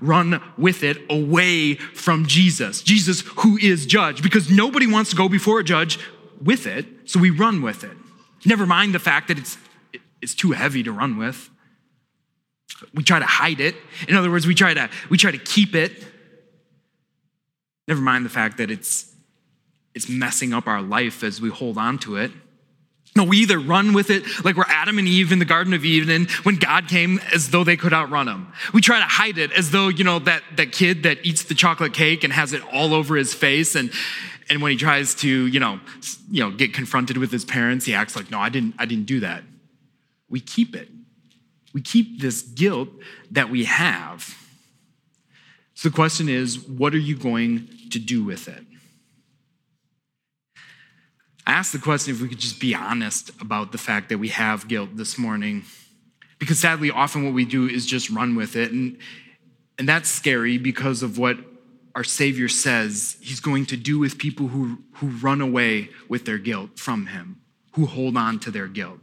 Run 0.00 0.40
with 0.56 0.84
it 0.84 0.98
away 1.10 1.74
from 1.74 2.26
Jesus, 2.26 2.80
Jesus 2.80 3.22
who 3.38 3.58
is 3.58 3.86
judge, 3.86 4.22
because 4.22 4.48
nobody 4.50 4.86
wants 4.86 5.10
to 5.10 5.16
go 5.16 5.28
before 5.28 5.58
a 5.58 5.64
judge 5.64 5.98
with 6.40 6.66
it, 6.66 6.86
so 7.06 7.18
we 7.18 7.30
run 7.30 7.60
with 7.60 7.82
it. 7.82 7.96
Never 8.46 8.66
mind 8.66 8.94
the 8.94 9.00
fact 9.00 9.26
that 9.28 9.38
it's, 9.38 9.58
it's 10.22 10.34
too 10.34 10.52
heavy 10.52 10.84
to 10.84 10.92
run 10.92 11.18
with. 11.18 11.50
We 12.94 13.02
try 13.02 13.18
to 13.18 13.26
hide 13.26 13.60
it. 13.60 13.74
In 14.06 14.14
other 14.14 14.30
words, 14.30 14.46
we 14.46 14.54
try 14.54 14.72
to, 14.72 14.88
we 15.10 15.18
try 15.18 15.32
to 15.32 15.38
keep 15.38 15.74
it. 15.74 16.04
Never 17.88 18.00
mind 18.00 18.24
the 18.24 18.30
fact 18.30 18.58
that 18.58 18.70
it's, 18.70 19.12
it's 19.92 20.08
messing 20.08 20.54
up 20.54 20.68
our 20.68 20.82
life 20.82 21.24
as 21.24 21.40
we 21.40 21.50
hold 21.50 21.76
on 21.76 21.98
to 21.98 22.16
it. 22.16 22.30
No, 23.16 23.24
we 23.24 23.38
either 23.38 23.58
run 23.58 23.92
with 23.92 24.08
it 24.08 24.22
like 24.44 24.56
we're 24.56 24.64
Adam 24.68 24.98
and 24.98 25.08
Eve 25.08 25.32
in 25.32 25.40
the 25.40 25.44
Garden 25.44 25.74
of 25.74 25.84
Eden 25.84 26.28
when 26.44 26.56
God 26.56 26.86
came 26.86 27.18
as 27.32 27.50
though 27.50 27.64
they 27.64 27.76
could 27.76 27.92
outrun 27.92 28.28
him. 28.28 28.52
We 28.72 28.80
try 28.80 29.00
to 29.00 29.04
hide 29.04 29.36
it 29.36 29.50
as 29.52 29.72
though, 29.72 29.88
you 29.88 30.04
know, 30.04 30.20
that, 30.20 30.42
that 30.56 30.70
kid 30.70 31.02
that 31.02 31.18
eats 31.24 31.42
the 31.44 31.54
chocolate 31.54 31.92
cake 31.92 32.22
and 32.22 32.32
has 32.32 32.52
it 32.52 32.62
all 32.72 32.94
over 32.94 33.16
his 33.16 33.34
face 33.34 33.74
and 33.74 33.90
and 34.50 34.60
when 34.60 34.72
he 34.72 34.76
tries 34.76 35.14
to, 35.16 35.28
you 35.28 35.60
know, 35.60 35.78
you 36.28 36.42
know, 36.42 36.50
get 36.50 36.74
confronted 36.74 37.16
with 37.16 37.30
his 37.30 37.44
parents, 37.44 37.86
he 37.86 37.94
acts 37.94 38.16
like, 38.16 38.32
no, 38.32 38.40
I 38.40 38.48
didn't, 38.48 38.74
I 38.80 38.84
didn't 38.84 39.06
do 39.06 39.20
that. 39.20 39.44
We 40.28 40.40
keep 40.40 40.74
it. 40.74 40.88
We 41.72 41.80
keep 41.80 42.20
this 42.20 42.42
guilt 42.42 42.88
that 43.30 43.48
we 43.48 43.64
have. 43.64 44.36
So 45.74 45.88
the 45.88 45.94
question 45.94 46.28
is, 46.28 46.58
what 46.68 46.94
are 46.94 46.98
you 46.98 47.16
going 47.16 47.68
to 47.92 48.00
do 48.00 48.24
with 48.24 48.48
it? 48.48 48.64
I 51.50 51.54
asked 51.54 51.72
the 51.72 51.80
question 51.80 52.14
if 52.14 52.22
we 52.22 52.28
could 52.28 52.38
just 52.38 52.60
be 52.60 52.76
honest 52.76 53.30
about 53.40 53.72
the 53.72 53.78
fact 53.78 54.08
that 54.10 54.18
we 54.18 54.28
have 54.28 54.68
guilt 54.68 54.90
this 54.96 55.18
morning. 55.18 55.64
Because 56.38 56.60
sadly, 56.60 56.92
often 56.92 57.24
what 57.24 57.34
we 57.34 57.44
do 57.44 57.66
is 57.66 57.86
just 57.86 58.08
run 58.08 58.36
with 58.36 58.54
it. 58.54 58.70
And, 58.70 58.98
and 59.76 59.88
that's 59.88 60.08
scary 60.08 60.58
because 60.58 61.02
of 61.02 61.18
what 61.18 61.38
our 61.96 62.04
Savior 62.04 62.46
says 62.48 63.16
he's 63.20 63.40
going 63.40 63.66
to 63.66 63.76
do 63.76 63.98
with 63.98 64.16
people 64.16 64.46
who, 64.46 64.78
who 64.92 65.08
run 65.08 65.40
away 65.40 65.90
with 66.08 66.24
their 66.24 66.38
guilt 66.38 66.78
from 66.78 67.06
him, 67.06 67.40
who 67.72 67.86
hold 67.86 68.16
on 68.16 68.38
to 68.38 68.52
their 68.52 68.68
guilt. 68.68 69.00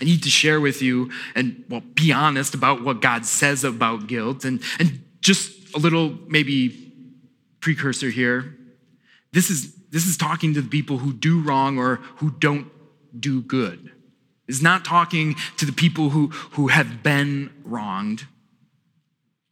I 0.00 0.04
need 0.04 0.22
to 0.22 0.30
share 0.30 0.60
with 0.60 0.82
you 0.82 1.10
and, 1.34 1.64
well, 1.68 1.80
be 1.80 2.12
honest 2.12 2.54
about 2.54 2.84
what 2.84 3.02
God 3.02 3.26
says 3.26 3.64
about 3.64 4.06
guilt 4.06 4.44
and, 4.44 4.62
and 4.78 5.02
just 5.20 5.74
a 5.74 5.78
little 5.80 6.16
maybe 6.28 6.92
precursor 7.58 8.08
here. 8.08 8.56
This 9.32 9.50
is, 9.50 9.75
this 9.90 10.06
is 10.06 10.16
talking 10.16 10.54
to 10.54 10.62
the 10.62 10.68
people 10.68 10.98
who 10.98 11.12
do 11.12 11.40
wrong 11.40 11.78
or 11.78 11.96
who 12.16 12.30
don't 12.30 12.68
do 13.18 13.42
good. 13.42 13.92
It's 14.48 14.62
not 14.62 14.84
talking 14.84 15.36
to 15.56 15.66
the 15.66 15.72
people 15.72 16.10
who, 16.10 16.28
who 16.28 16.68
have 16.68 17.02
been 17.02 17.50
wronged, 17.64 18.26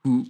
who, 0.05 0.27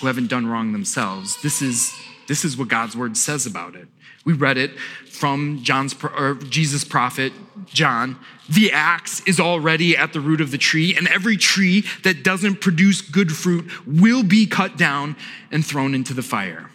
who 0.00 0.06
haven't 0.06 0.28
done 0.28 0.46
wrong 0.46 0.72
themselves. 0.72 1.40
This 1.42 1.62
is, 1.62 1.94
this 2.26 2.44
is 2.44 2.56
what 2.56 2.68
God's 2.68 2.96
word 2.96 3.16
says 3.16 3.46
about 3.46 3.76
it. 3.76 3.88
We 4.24 4.32
read 4.32 4.58
it 4.58 4.78
from 5.08 5.62
John's 5.62 5.94
or 6.02 6.34
Jesus' 6.34 6.84
prophet 6.84 7.32
John. 7.66 8.18
The 8.50 8.72
axe 8.72 9.20
is 9.26 9.38
already 9.40 9.96
at 9.96 10.12
the 10.12 10.20
root 10.20 10.40
of 10.40 10.50
the 10.50 10.58
tree, 10.58 10.94
and 10.96 11.06
every 11.08 11.36
tree 11.36 11.84
that 12.02 12.22
doesn't 12.22 12.60
produce 12.60 13.00
good 13.00 13.32
fruit 13.32 13.70
will 13.86 14.22
be 14.22 14.46
cut 14.46 14.76
down 14.76 15.16
and 15.50 15.64
thrown 15.64 15.94
into 15.94 16.14
the 16.14 16.22
fire. 16.22 16.70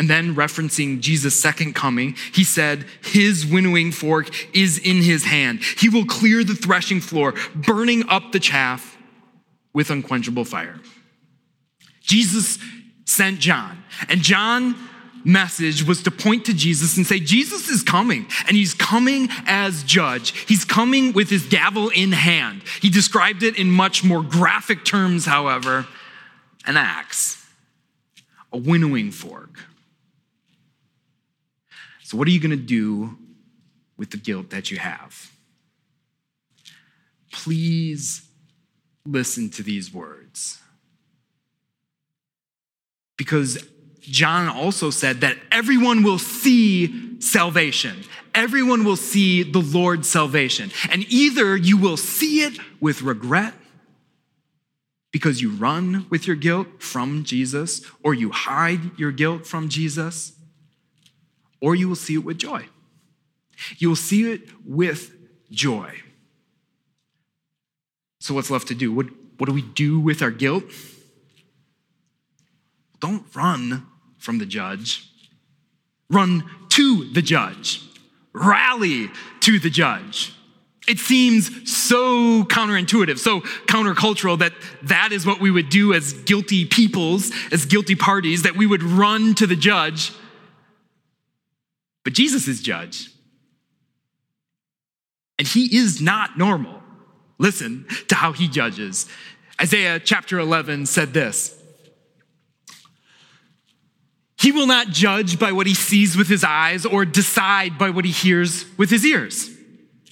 And 0.00 0.08
then, 0.08 0.34
referencing 0.34 1.00
Jesus' 1.00 1.38
second 1.38 1.74
coming, 1.74 2.16
he 2.32 2.42
said, 2.42 2.86
His 3.02 3.44
winnowing 3.44 3.92
fork 3.92 4.30
is 4.56 4.78
in 4.78 5.02
his 5.02 5.24
hand. 5.24 5.60
He 5.76 5.90
will 5.90 6.06
clear 6.06 6.42
the 6.42 6.54
threshing 6.54 7.02
floor, 7.02 7.34
burning 7.54 8.08
up 8.08 8.32
the 8.32 8.40
chaff 8.40 8.96
with 9.74 9.90
unquenchable 9.90 10.46
fire. 10.46 10.80
Jesus 12.00 12.58
sent 13.04 13.40
John, 13.40 13.84
and 14.08 14.22
John 14.22 14.74
message 15.22 15.82
was 15.86 16.02
to 16.04 16.10
point 16.10 16.46
to 16.46 16.54
Jesus 16.54 16.96
and 16.96 17.06
say, 17.06 17.20
Jesus 17.20 17.68
is 17.68 17.82
coming, 17.82 18.26
and 18.48 18.56
he's 18.56 18.72
coming 18.72 19.28
as 19.44 19.82
judge. 19.82 20.30
He's 20.48 20.64
coming 20.64 21.12
with 21.12 21.28
his 21.28 21.44
gavel 21.44 21.90
in 21.90 22.12
hand. 22.12 22.62
He 22.80 22.88
described 22.88 23.42
it 23.42 23.58
in 23.58 23.70
much 23.70 24.02
more 24.02 24.22
graphic 24.22 24.82
terms, 24.82 25.26
however, 25.26 25.86
an 26.64 26.78
axe, 26.78 27.46
a 28.50 28.56
winnowing 28.56 29.10
fork. 29.10 29.66
So, 32.02 32.16
what 32.16 32.26
are 32.26 32.30
you 32.30 32.40
going 32.40 32.50
to 32.50 32.56
do 32.56 33.16
with 33.96 34.10
the 34.10 34.16
guilt 34.16 34.50
that 34.50 34.70
you 34.70 34.78
have? 34.78 35.30
Please 37.32 38.26
listen 39.04 39.50
to 39.50 39.62
these 39.62 39.92
words. 39.92 40.58
Because 43.16 43.64
John 44.00 44.48
also 44.48 44.90
said 44.90 45.20
that 45.20 45.36
everyone 45.52 46.02
will 46.02 46.18
see 46.18 47.20
salvation. 47.20 48.02
Everyone 48.34 48.84
will 48.84 48.96
see 48.96 49.42
the 49.42 49.60
Lord's 49.60 50.08
salvation. 50.08 50.70
And 50.90 51.04
either 51.08 51.56
you 51.56 51.76
will 51.76 51.96
see 51.96 52.42
it 52.42 52.58
with 52.80 53.02
regret 53.02 53.54
because 55.12 55.42
you 55.42 55.50
run 55.50 56.06
with 56.08 56.26
your 56.26 56.36
guilt 56.36 56.82
from 56.82 57.24
Jesus, 57.24 57.82
or 58.02 58.14
you 58.14 58.30
hide 58.30 58.98
your 58.98 59.10
guilt 59.10 59.46
from 59.46 59.68
Jesus, 59.68 60.32
or 61.60 61.74
you 61.74 61.88
will 61.88 61.96
see 61.96 62.14
it 62.14 62.24
with 62.24 62.38
joy. 62.38 62.66
You 63.78 63.88
will 63.88 63.96
see 63.96 64.32
it 64.32 64.48
with 64.64 65.14
joy. 65.50 66.00
So, 68.20 68.34
what's 68.34 68.50
left 68.50 68.68
to 68.68 68.74
do? 68.74 68.92
What, 68.92 69.06
what 69.38 69.46
do 69.46 69.52
we 69.52 69.62
do 69.62 69.98
with 69.98 70.22
our 70.22 70.30
guilt? 70.30 70.64
Don't 73.00 73.24
run 73.34 73.86
from 74.18 74.38
the 74.38 74.46
judge, 74.46 75.10
run 76.10 76.44
to 76.70 77.10
the 77.12 77.22
judge, 77.22 77.82
rally 78.34 79.08
to 79.40 79.58
the 79.58 79.70
judge. 79.70 80.34
It 80.86 80.98
seems 80.98 81.70
so 81.70 82.44
counterintuitive, 82.44 83.18
so 83.18 83.40
countercultural 83.66 84.38
that 84.40 84.52
that 84.82 85.12
is 85.12 85.24
what 85.24 85.40
we 85.40 85.50
would 85.50 85.68
do 85.68 85.94
as 85.94 86.12
guilty 86.12 86.64
peoples, 86.64 87.30
as 87.52 87.64
guilty 87.64 87.94
parties, 87.94 88.42
that 88.42 88.56
we 88.56 88.66
would 88.66 88.82
run 88.82 89.34
to 89.36 89.46
the 89.46 89.56
judge. 89.56 90.12
But 92.04 92.12
Jesus 92.12 92.48
is 92.48 92.60
judge. 92.60 93.10
And 95.38 95.46
he 95.46 95.76
is 95.76 96.00
not 96.00 96.38
normal. 96.38 96.82
Listen 97.38 97.86
to 98.08 98.14
how 98.14 98.32
he 98.32 98.48
judges. 98.48 99.08
Isaiah 99.60 99.98
chapter 99.98 100.38
11 100.38 100.86
said 100.86 101.14
this 101.14 101.58
He 104.38 104.52
will 104.52 104.66
not 104.66 104.88
judge 104.88 105.38
by 105.38 105.52
what 105.52 105.66
he 105.66 105.74
sees 105.74 106.16
with 106.16 106.28
his 106.28 106.44
eyes 106.44 106.84
or 106.84 107.04
decide 107.04 107.78
by 107.78 107.90
what 107.90 108.04
he 108.04 108.10
hears 108.10 108.64
with 108.76 108.90
his 108.90 109.04
ears. 109.04 109.50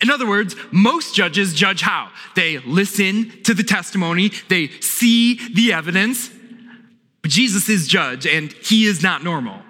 In 0.01 0.11
other 0.11 0.29
words, 0.29 0.55
most 0.71 1.15
judges 1.15 1.55
judge 1.55 1.81
how? 1.81 2.11
They 2.37 2.59
listen 2.59 3.43
to 3.43 3.53
the 3.53 3.65
testimony, 3.65 4.33
they 4.49 4.69
see 4.81 5.39
the 5.55 5.73
evidence. 5.73 6.31
But 7.21 7.33
Jesus 7.33 7.69
is 7.69 7.89
judge, 7.89 8.27
and 8.27 8.53
he 8.53 8.87
is 8.87 9.03
not 9.03 9.25
normal. 9.25 9.61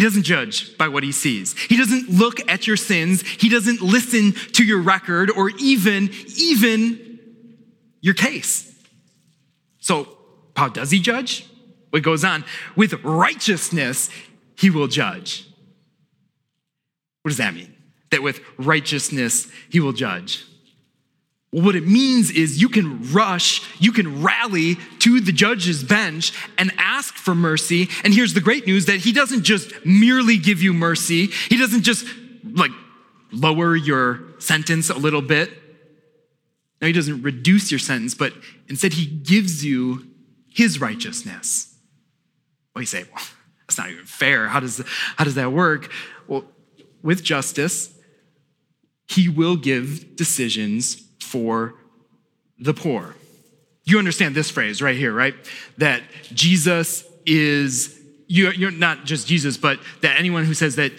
He 0.00 0.04
doesn't 0.04 0.22
judge 0.22 0.78
by 0.78 0.88
what 0.88 1.02
he 1.02 1.12
sees. 1.12 1.54
He 1.58 1.76
doesn't 1.76 2.08
look 2.08 2.40
at 2.50 2.66
your 2.66 2.78
sins. 2.78 3.20
He 3.20 3.50
doesn't 3.50 3.82
listen 3.82 4.32
to 4.52 4.64
your 4.64 4.80
record 4.80 5.30
or 5.30 5.50
even, 5.58 6.08
even 6.38 7.18
your 8.00 8.14
case. 8.14 8.74
So, 9.78 10.16
how 10.56 10.70
does 10.70 10.90
he 10.90 11.00
judge? 11.00 11.46
What 11.90 12.02
goes 12.02 12.24
on? 12.24 12.46
With 12.76 12.94
righteousness, 13.04 14.08
he 14.56 14.70
will 14.70 14.88
judge. 14.88 15.46
What 17.20 17.28
does 17.28 17.36
that 17.36 17.52
mean? 17.52 17.74
That 18.10 18.22
with 18.22 18.40
righteousness, 18.56 19.52
he 19.68 19.80
will 19.80 19.92
judge. 19.92 20.46
What 21.52 21.74
it 21.74 21.84
means 21.84 22.30
is 22.30 22.62
you 22.62 22.68
can 22.68 23.12
rush, 23.12 23.62
you 23.80 23.90
can 23.90 24.22
rally 24.22 24.76
to 25.00 25.20
the 25.20 25.32
judge's 25.32 25.82
bench 25.82 26.32
and 26.56 26.72
ask 26.78 27.14
for 27.14 27.34
mercy. 27.34 27.88
And 28.04 28.14
here's 28.14 28.34
the 28.34 28.40
great 28.40 28.66
news 28.66 28.86
that 28.86 29.00
he 29.00 29.12
doesn't 29.12 29.42
just 29.42 29.72
merely 29.84 30.36
give 30.36 30.62
you 30.62 30.72
mercy, 30.72 31.26
he 31.26 31.56
doesn't 31.56 31.82
just 31.82 32.06
like 32.44 32.70
lower 33.32 33.74
your 33.74 34.20
sentence 34.38 34.90
a 34.90 34.94
little 34.94 35.22
bit. 35.22 35.50
No, 36.80 36.86
he 36.86 36.92
doesn't 36.92 37.22
reduce 37.22 37.70
your 37.70 37.80
sentence, 37.80 38.14
but 38.14 38.32
instead 38.68 38.94
he 38.94 39.06
gives 39.06 39.64
you 39.64 40.06
his 40.48 40.80
righteousness. 40.80 41.74
Well, 42.74 42.82
you 42.82 42.86
say, 42.86 43.04
well, 43.12 43.24
that's 43.66 43.76
not 43.76 43.90
even 43.90 44.04
fair. 44.04 44.48
How 44.48 44.60
does, 44.60 44.82
how 45.16 45.24
does 45.24 45.34
that 45.34 45.52
work? 45.52 45.90
Well, 46.26 46.44
with 47.02 47.22
justice, 47.22 47.92
he 49.08 49.28
will 49.28 49.56
give 49.56 50.16
decisions 50.16 51.09
for 51.30 51.74
the 52.58 52.74
poor. 52.74 53.14
You 53.84 53.98
understand 53.98 54.34
this 54.34 54.50
phrase 54.50 54.82
right 54.82 54.96
here, 54.96 55.12
right? 55.12 55.34
That 55.78 56.02
Jesus 56.34 57.04
is, 57.24 57.98
you're 58.26 58.70
not 58.70 59.04
just 59.04 59.26
Jesus, 59.26 59.56
but 59.56 59.78
that 60.02 60.18
anyone 60.18 60.44
who 60.44 60.54
says 60.54 60.76
that 60.76 60.92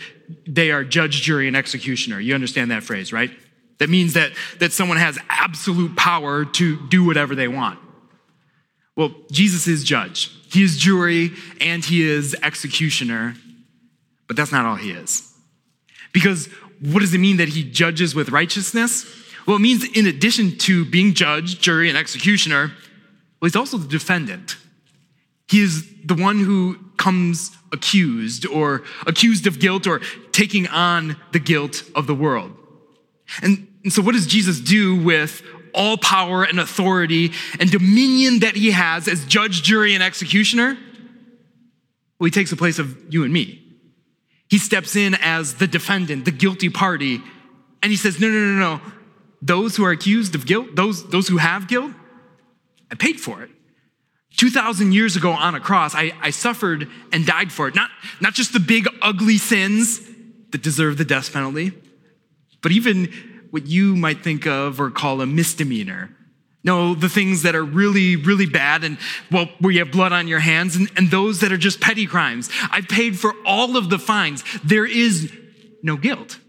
they 0.48 0.72
are 0.72 0.84
judge, 0.84 1.22
jury, 1.22 1.48
and 1.48 1.58
executioner. 1.58 2.20
You 2.20 2.34
understand 2.34 2.72
that 2.72 2.84
phrase, 2.84 3.12
right? 3.12 3.32
That 3.80 3.90
means 3.90 4.14
that, 4.14 4.32
that 4.60 4.72
someone 4.72 4.98
has 4.98 5.20
absolute 5.30 5.96
power 5.98 6.46
to 6.46 6.88
do 6.88 7.04
whatever 7.04 7.36
they 7.36 7.48
want. 7.48 7.80
Well, 8.96 9.14
Jesus 9.32 9.68
is 9.68 9.84
judge, 9.84 10.32
he 10.52 10.64
is 10.64 10.78
jury, 10.78 11.32
and 11.60 11.84
he 11.84 12.04
is 12.04 12.36
executioner, 12.42 13.36
but 14.28 14.38
that's 14.38 14.52
not 14.52 14.66
all 14.66 14.76
he 14.76 14.92
is. 14.92 15.34
Because 16.14 16.48
what 16.82 17.00
does 17.02 17.14
it 17.14 17.20
mean 17.20 17.38
that 17.38 17.50
he 17.50 17.64
judges 17.64 18.16
with 18.16 18.30
righteousness? 18.30 19.06
Well, 19.46 19.56
it 19.56 19.60
means 19.60 19.84
in 19.84 20.06
addition 20.06 20.58
to 20.60 20.86
being 20.86 21.14
judge, 21.14 21.60
jury, 21.60 21.90
and 21.90 21.98
executioner, 21.98 22.72
well, 23.42 23.48
he's 23.48 23.56
also 23.56 23.78
the 23.78 23.88
defendant. 23.88 24.58
He 25.50 25.62
is 25.62 25.86
the 26.06 26.14
one 26.14 26.40
who 26.40 26.78
comes 26.98 27.52
accused 27.74 28.46
or 28.46 28.84
accused 29.08 29.48
of 29.48 29.60
guilt 29.60 29.88
or 29.88 30.00
taking 30.32 30.68
on 30.68 31.18
the 31.32 31.40
guilt 31.40 31.84
of 31.96 32.08
the 32.08 32.14
world. 32.16 32.56
And, 33.42 33.68
and 33.84 33.92
so, 33.92 34.02
what 34.02 34.14
does 34.14 34.28
Jesus 34.28 34.60
do 34.60 34.96
with 34.96 35.42
all 35.74 35.98
power 35.98 36.44
and 36.44 36.60
authority 36.60 37.32
and 37.60 37.72
dominion 37.72 38.40
that 38.42 38.56
he 38.56 38.72
has 38.72 39.08
as 39.08 39.26
judge, 39.26 39.64
jury, 39.64 39.96
and 39.96 40.04
executioner? 40.04 40.78
Well, 42.20 42.26
he 42.26 42.32
takes 42.32 42.52
the 42.52 42.58
place 42.58 42.78
of 42.78 42.96
you 43.12 43.24
and 43.24 43.34
me. 43.34 43.58
He 44.50 44.58
steps 44.60 44.96
in 44.96 45.16
as 45.16 45.56
the 45.56 45.68
defendant, 45.68 46.26
the 46.26 46.32
guilty 46.32 46.70
party, 46.70 47.22
and 47.82 47.90
he 47.90 47.98
says, 47.98 48.20
No, 48.20 48.28
no, 48.28 48.40
no, 48.40 48.78
no 48.78 48.82
those 49.42 49.76
who 49.76 49.84
are 49.84 49.92
accused 49.92 50.36
of 50.36 50.46
guilt, 50.46 50.76
those, 50.76 51.10
those 51.10 51.28
who 51.28 51.38
have 51.38 51.68
guilt, 51.68 51.92
I 52.92 52.96
paid 52.96 53.20
for 53.20 53.42
it. 53.42 53.50
2,000 54.38 54.94
years 54.94 55.16
ago 55.16 55.32
on 55.32 55.56
a 55.56 55.60
cross, 55.60 55.94
I, 55.94 56.14
I 56.22 56.30
suffered 56.30 56.88
and 57.12 57.26
died 57.26 57.52
for 57.52 57.68
it. 57.68 57.76
Not, 57.76 57.90
not 58.22 58.34
just 58.34 58.54
the 58.54 58.60
big, 58.60 58.88
ugly 59.02 59.38
sins 59.38 60.00
that 60.52 60.62
deserve 60.62 60.98
the 60.98 61.06
death 61.06 61.34
penalty, 61.34 61.72
but 62.62 62.72
even 62.72 63.12
what 63.50 63.68
you 63.68 63.96
might 63.96 64.24
think 64.24 64.48
of 64.48 64.80
or 64.80 64.90
call 64.90 65.22
a 65.22 65.26
misdemeanor. 65.26 66.16
No, 66.64 66.94
the 66.94 67.10
things 67.10 67.42
that 67.42 67.56
are 67.56 67.64
really, 67.64 68.16
really 68.16 68.46
bad 68.46 68.84
and, 68.84 68.98
well, 69.32 69.50
where 69.60 69.74
you 69.74 69.80
have 69.80 69.92
blood 69.92 70.14
on 70.14 70.28
your 70.28 70.40
hands 70.40 70.76
and, 70.76 70.90
and 70.96 71.10
those 71.10 71.40
that 71.40 71.52
are 71.52 71.58
just 71.58 71.82
petty 71.82 72.06
crimes. 72.06 72.50
I 72.70 72.82
paid 72.82 73.18
for 73.18 73.34
all 73.46 73.78
of 73.78 73.90
the 73.90 73.98
fines. 73.98 74.44
There 74.64 74.86
is 74.86 75.34
no 75.82 75.98
guilt 75.98 76.40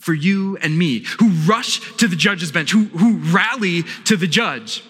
for 0.00 0.14
you 0.14 0.56
and 0.62 0.76
me, 0.76 1.04
who 1.20 1.28
rush 1.46 1.96
to 1.98 2.08
the 2.08 2.16
judge's 2.16 2.50
bench, 2.50 2.72
who, 2.72 2.84
who 2.84 3.18
rally 3.18 3.82
to 4.04 4.16
the 4.16 4.26
judge. 4.26 4.82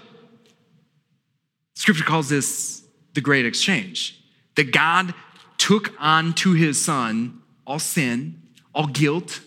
Scripture 1.75 2.05
calls 2.05 2.29
this 2.29 2.83
the 3.15 3.21
great 3.21 3.45
exchange. 3.45 4.23
That 4.55 4.73
God 4.73 5.15
took 5.59 5.93
on 5.99 6.33
to 6.35 6.53
his 6.53 6.81
son 6.81 7.43
all 7.67 7.79
sin, 7.79 8.41
all 8.75 8.87
guilt, 8.87 9.41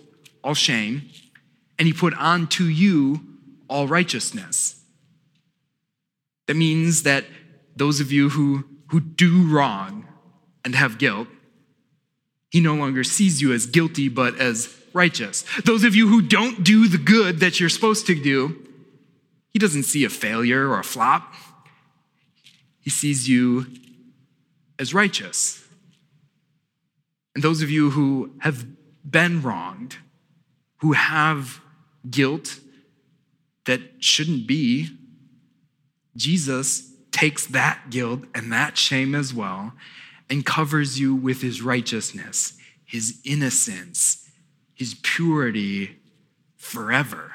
all 0.44 0.54
shame, 0.54 1.10
and 1.80 1.88
he 1.88 1.94
put 1.94 2.14
on 2.16 2.48
to 2.48 2.70
you 2.70 3.22
all 3.70 3.88
righteousness. 3.88 4.82
That 6.48 6.56
means 6.56 7.04
that 7.04 7.26
those 7.76 8.00
of 8.00 8.12
you 8.12 8.30
who, 8.30 8.66
who 8.88 9.00
do 9.00 9.48
wrong 9.48 10.08
and 10.66 10.76
have 10.76 10.98
guilt, 10.98 11.28
he 12.50 12.60
no 12.60 12.76
longer 12.76 13.04
sees 13.04 13.42
you 13.42 13.54
as 13.54 13.66
guilty, 13.66 14.10
but 14.10 14.38
as 14.38 14.68
righteous. 14.94 15.44
Those 15.66 15.84
of 15.84 15.96
you 15.96 16.08
who 16.08 16.22
don't 16.22 16.64
do 16.64 16.88
the 16.88 16.98
good 16.98 17.40
that 17.40 17.60
you're 17.60 17.70
supposed 17.70 18.08
to 18.08 18.16
do, 18.16 18.60
he 19.52 19.60
doesn't 19.60 19.84
see 19.84 20.04
a 20.06 20.10
failure 20.10 20.68
or 20.70 20.80
a 20.80 20.84
flop. 20.84 21.34
He 22.80 22.90
sees 22.90 23.30
you 23.30 23.68
as 24.80 24.94
righteous. 24.94 25.64
And 27.36 27.44
those 27.44 27.62
of 27.62 27.70
you 27.70 27.92
who 27.92 28.34
have 28.40 28.66
been 29.10 29.42
wronged, 29.42 29.98
who 30.78 30.94
have 30.94 31.62
guilt 32.10 32.60
that 33.66 33.82
shouldn't 34.00 34.46
be, 34.48 34.90
Jesus 36.16 36.92
takes 37.12 37.46
that 37.48 37.90
guilt 37.90 38.22
and 38.36 38.52
that 38.52 38.78
shame 38.78 39.16
as 39.16 39.34
well, 39.34 39.74
and 40.30 40.46
covers 40.46 41.00
you 41.00 41.16
with 41.16 41.42
his 41.42 41.62
righteousness, 41.62 42.58
his 42.84 43.20
innocence, 43.24 44.23
his 44.76 44.96
purity 45.04 45.98
forever. 46.58 47.32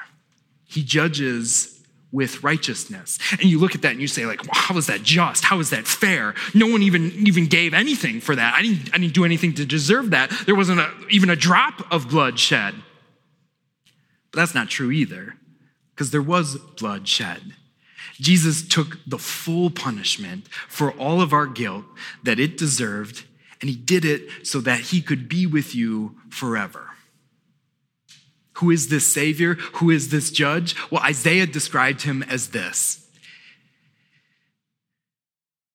He 0.65 0.83
judges 0.83 1.75
with 2.11 2.43
righteousness. 2.43 3.19
And 3.33 3.43
you 3.43 3.59
look 3.59 3.75
at 3.75 3.83
that 3.83 3.91
and 3.91 4.01
you 4.01 4.07
say, 4.07 4.25
like, 4.25 4.41
well, 4.43 4.53
how 4.53 4.77
is 4.77 4.87
that 4.87 5.03
just? 5.03 5.43
How 5.43 5.59
is 5.59 5.69
that 5.69 5.85
fair? 5.85 6.33
No 6.55 6.67
one 6.67 6.81
even, 6.81 7.11
even 7.11 7.45
gave 7.45 7.73
anything 7.73 8.19
for 8.19 8.35
that. 8.35 8.55
I 8.55 8.63
didn't, 8.63 8.93
I 8.93 8.97
didn't 8.97 9.13
do 9.13 9.25
anything 9.25 9.53
to 9.55 9.65
deserve 9.65 10.09
that. 10.09 10.31
There 10.45 10.55
wasn't 10.55 10.79
a, 10.79 10.91
even 11.09 11.29
a 11.29 11.35
drop 11.35 11.91
of 11.91 12.09
blood 12.09 12.39
shed. 12.39 12.73
But 14.31 14.39
that's 14.39 14.55
not 14.55 14.69
true 14.69 14.91
either, 14.91 15.35
because 15.93 16.11
there 16.11 16.21
was 16.21 16.57
blood 16.79 17.07
shed. 17.07 17.55
Jesus 18.13 18.67
took 18.67 18.97
the 19.07 19.17
full 19.17 19.69
punishment 19.69 20.47
for 20.67 20.91
all 20.91 21.21
of 21.21 21.31
our 21.31 21.45
guilt 21.45 21.85
that 22.23 22.39
it 22.39 22.57
deserved, 22.57 23.25
and 23.61 23.69
he 23.69 23.75
did 23.75 24.03
it 24.03 24.29
so 24.43 24.61
that 24.61 24.79
he 24.79 25.01
could 25.01 25.29
be 25.29 25.45
with 25.45 25.73
you 25.73 26.15
forever. 26.29 26.89
Who 28.59 28.71
is 28.71 28.89
this 28.89 29.07
Savior? 29.07 29.55
Who 29.75 29.89
is 29.89 30.09
this 30.09 30.31
judge? 30.31 30.75
Well, 30.91 31.01
Isaiah 31.01 31.47
described 31.47 32.01
him 32.01 32.23
as 32.23 32.49
this 32.49 33.07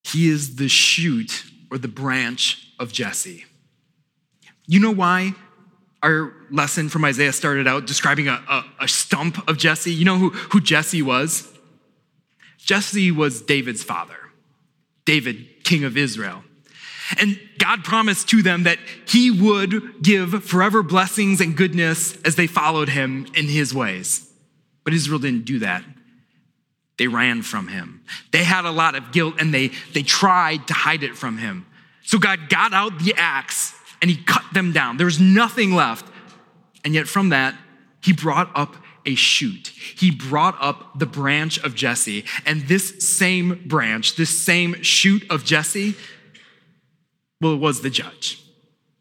He 0.05 0.29
is 0.29 0.57
the 0.57 0.69
shoot 0.69 1.45
or 1.71 1.79
the 1.79 1.89
branch 1.89 2.69
of 2.79 2.93
Jesse. 2.93 3.45
You 4.67 4.81
know 4.81 4.91
why 4.91 5.35
our 6.03 6.33
lesson 6.51 6.89
from 6.89 7.05
Isaiah 7.05 7.33
started 7.33 7.67
out 7.67 7.87
describing 7.87 8.29
a, 8.29 8.43
a, 8.49 8.65
a 8.81 8.89
stump 8.89 9.49
of 9.49 9.57
Jesse? 9.59 9.93
You 9.93 10.05
know 10.05 10.19
who, 10.19 10.31
who 10.31 10.61
Jesse 10.61 11.03
was? 11.03 11.51
Jesse 12.59 13.11
was 13.11 13.43
David's 13.43 13.83
father, 13.83 14.17
David, 15.05 15.65
king 15.65 15.85
of 15.85 15.97
Israel. 15.97 16.45
And 17.19 17.39
God 17.59 17.85
promised 17.85 18.29
to 18.31 18.43
them 18.43 18.63
that 18.65 18.79
he 19.07 19.31
would 19.31 20.03
give 20.03 20.45
forever 20.45 20.83
blessings 20.83 21.41
and 21.41 21.57
goodness 21.57 22.17
as 22.23 22.37
they 22.37 22.47
followed 22.47 22.89
him 22.89 23.27
in 23.35 23.47
his 23.47 23.75
ways. 23.75 24.31
But 24.85 24.95
Israel 24.95 25.19
didn't 25.19 25.45
do 25.45 25.59
that. 25.61 25.85
They 26.97 27.09
ran 27.09 27.43
from 27.43 27.69
him. 27.69 28.05
They 28.31 28.45
had 28.45 28.65
a 28.65 28.71
lot 28.71 28.95
of 28.95 29.13
guilt 29.13 29.35
and 29.39 29.53
they, 29.53 29.71
they 29.93 30.03
tried 30.03 30.69
to 30.69 30.75
hide 30.75 31.03
it 31.03 31.17
from 31.17 31.39
him. 31.39 31.67
So 32.05 32.19
God 32.19 32.49
got 32.49 32.73
out 32.73 32.99
the 33.01 33.15
axe 33.17 33.75
and 34.01 34.11
he 34.11 34.17
cut 34.17 34.45
them 34.53 34.73
down. 34.73 34.97
There 34.97 35.07
was 35.07 35.19
nothing 35.19 35.73
left. 35.73 36.07
And 36.85 36.95
yet, 36.95 37.09
from 37.09 37.31
that, 37.31 37.55
he 38.03 38.13
brought 38.13 38.51
up 38.55 38.77
a 39.07 39.15
shoot. 39.15 39.69
He 39.69 40.11
brought 40.11 40.57
up 40.61 40.99
the 40.99 41.07
branch 41.07 41.59
of 41.65 41.75
Jesse. 41.75 42.25
And 42.45 42.69
this 42.69 43.03
same 43.03 43.63
branch, 43.67 44.17
this 44.17 44.31
same 44.31 44.83
shoot 44.83 45.25
of 45.31 45.45
Jesse, 45.45 45.95
well, 47.41 47.55
it 47.55 47.61
was 47.61 47.83
the 47.83 47.91
judge. 47.91 48.43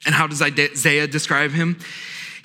And 0.06 0.14
how 0.14 0.28
does 0.28 0.42
Isaiah 0.42 1.08
describe 1.08 1.52
him? 1.52 1.80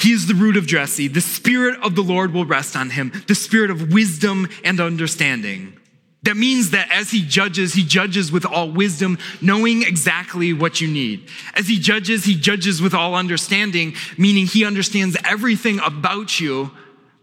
He 0.01 0.12
is 0.12 0.27
the 0.27 0.35
root 0.35 0.57
of 0.57 0.66
Jesse. 0.66 1.09
The 1.09 1.20
Spirit 1.20 1.81
of 1.83 1.96
the 1.96 2.03
Lord 2.03 2.33
will 2.33 2.44
rest 2.44 2.77
on 2.77 2.90
him, 2.90 3.12
the 3.27 3.35
Spirit 3.35 3.70
of 3.70 3.92
wisdom 3.92 4.48
and 4.64 4.81
understanding. 4.81 5.79
That 6.22 6.37
means 6.37 6.70
that 6.70 6.90
as 6.90 7.11
he 7.11 7.22
judges, 7.22 7.74
he 7.74 7.85
judges 7.85 8.31
with 8.31 8.44
all 8.44 8.70
wisdom, 8.70 9.18
knowing 9.40 9.83
exactly 9.83 10.53
what 10.53 10.81
you 10.81 10.88
need. 10.88 11.29
As 11.55 11.68
he 11.68 11.79
judges, 11.79 12.24
he 12.24 12.35
judges 12.35 12.83
with 12.83 12.92
all 12.92 13.14
understanding, 13.14 13.94
meaning 14.16 14.46
he 14.46 14.64
understands 14.64 15.16
everything 15.24 15.81
about 15.85 16.40
you, 16.40 16.70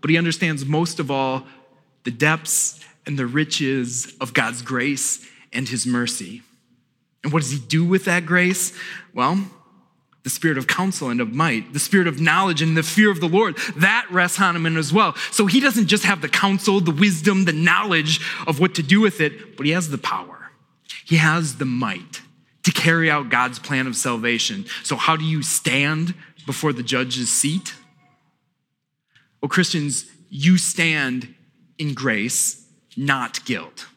but 0.01 0.09
he 0.09 0.17
understands 0.17 0.65
most 0.65 0.99
of 0.99 1.11
all 1.11 1.45
the 2.03 2.11
depths 2.11 2.79
and 3.05 3.19
the 3.19 3.25
riches 3.25 4.15
of 4.21 4.33
God's 4.33 4.61
grace 4.61 5.27
and 5.51 5.67
his 5.67 5.85
mercy. 5.85 6.41
And 7.25 7.33
what 7.33 7.41
does 7.41 7.51
he 7.51 7.57
do 7.57 7.83
with 7.83 8.05
that 8.05 8.27
grace? 8.27 8.71
Well, 9.11 9.43
the 10.21 10.29
spirit 10.29 10.59
of 10.59 10.67
counsel 10.67 11.09
and 11.09 11.19
of 11.19 11.33
might, 11.33 11.73
the 11.73 11.79
spirit 11.79 12.07
of 12.07 12.21
knowledge 12.21 12.61
and 12.61 12.77
the 12.77 12.83
fear 12.83 13.09
of 13.09 13.19
the 13.19 13.27
Lord, 13.27 13.57
that 13.77 14.05
rests 14.11 14.39
on 14.39 14.55
him 14.55 14.77
as 14.77 14.93
well. 14.93 15.15
So 15.31 15.47
he 15.47 15.59
doesn't 15.59 15.87
just 15.87 16.03
have 16.03 16.21
the 16.21 16.29
counsel, 16.29 16.79
the 16.79 16.91
wisdom, 16.91 17.45
the 17.45 17.51
knowledge 17.51 18.21
of 18.45 18.59
what 18.59 18.75
to 18.75 18.83
do 18.83 19.01
with 19.01 19.21
it, 19.21 19.57
but 19.57 19.65
he 19.65 19.71
has 19.71 19.89
the 19.89 19.97
power. 19.97 20.51
He 21.03 21.17
has 21.17 21.57
the 21.57 21.65
might 21.65 22.21
to 22.61 22.71
carry 22.71 23.09
out 23.09 23.29
God's 23.29 23.57
plan 23.57 23.87
of 23.87 23.95
salvation. 23.95 24.65
So, 24.83 24.95
how 24.95 25.15
do 25.15 25.25
you 25.25 25.41
stand 25.41 26.13
before 26.45 26.73
the 26.73 26.83
judge's 26.83 27.31
seat? 27.31 27.73
Well, 29.41 29.49
Christians, 29.49 30.05
you 30.29 30.59
stand 30.59 31.33
in 31.79 31.95
grace, 31.95 32.67
not 32.95 33.43
guilt. 33.45 33.87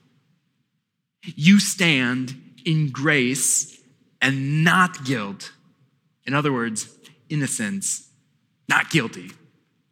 You 1.23 1.61
stand 1.61 2.48
in 2.69 2.91
grace 2.91 3.81
and 4.21 4.63
not 4.63 5.07
guilt. 5.07 5.53
In 6.27 6.35
other 6.35 6.53
words, 6.53 6.95
innocence, 7.31 8.11
not 8.69 8.91
guilty, 8.91 9.33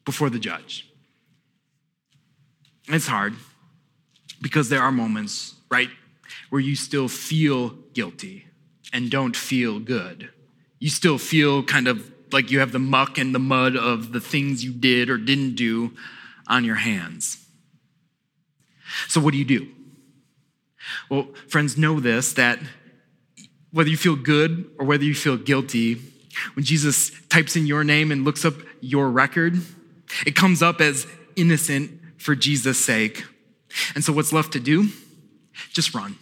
before 0.04 0.28
the 0.28 0.38
judge. 0.38 0.86
It's 2.88 3.06
hard 3.06 3.32
because 4.42 4.68
there 4.68 4.82
are 4.82 4.92
moments, 4.92 5.54
right, 5.70 5.88
where 6.50 6.60
you 6.60 6.76
still 6.76 7.08
feel 7.08 7.70
guilty 7.94 8.44
and 8.92 9.10
don't 9.10 9.34
feel 9.34 9.80
good. 9.80 10.28
You 10.78 10.90
still 10.90 11.16
feel 11.16 11.62
kind 11.62 11.88
of 11.88 12.12
like 12.30 12.50
you 12.50 12.58
have 12.58 12.72
the 12.72 12.78
muck 12.78 13.16
and 13.16 13.34
the 13.34 13.38
mud 13.38 13.74
of 13.74 14.12
the 14.12 14.20
things 14.20 14.62
you 14.62 14.72
did 14.72 15.08
or 15.08 15.16
didn't 15.16 15.54
do 15.54 15.92
on 16.46 16.62
your 16.62 16.74
hands. 16.76 17.42
So, 19.08 19.18
what 19.18 19.32
do 19.32 19.38
you 19.38 19.46
do? 19.46 19.66
Well, 21.10 21.28
friends, 21.48 21.76
know 21.76 22.00
this 22.00 22.32
that 22.34 22.58
whether 23.72 23.90
you 23.90 23.96
feel 23.96 24.16
good 24.16 24.70
or 24.78 24.86
whether 24.86 25.04
you 25.04 25.14
feel 25.14 25.36
guilty, 25.36 26.00
when 26.54 26.64
Jesus 26.64 27.10
types 27.28 27.56
in 27.56 27.66
your 27.66 27.84
name 27.84 28.10
and 28.10 28.24
looks 28.24 28.44
up 28.44 28.54
your 28.80 29.10
record, 29.10 29.58
it 30.26 30.34
comes 30.34 30.62
up 30.62 30.80
as 30.80 31.06
innocent 31.34 31.90
for 32.18 32.34
Jesus' 32.34 32.82
sake. 32.82 33.24
And 33.94 34.04
so, 34.04 34.12
what's 34.12 34.32
left 34.32 34.52
to 34.52 34.60
do? 34.60 34.88
Just 35.72 35.94
run. 35.94 36.16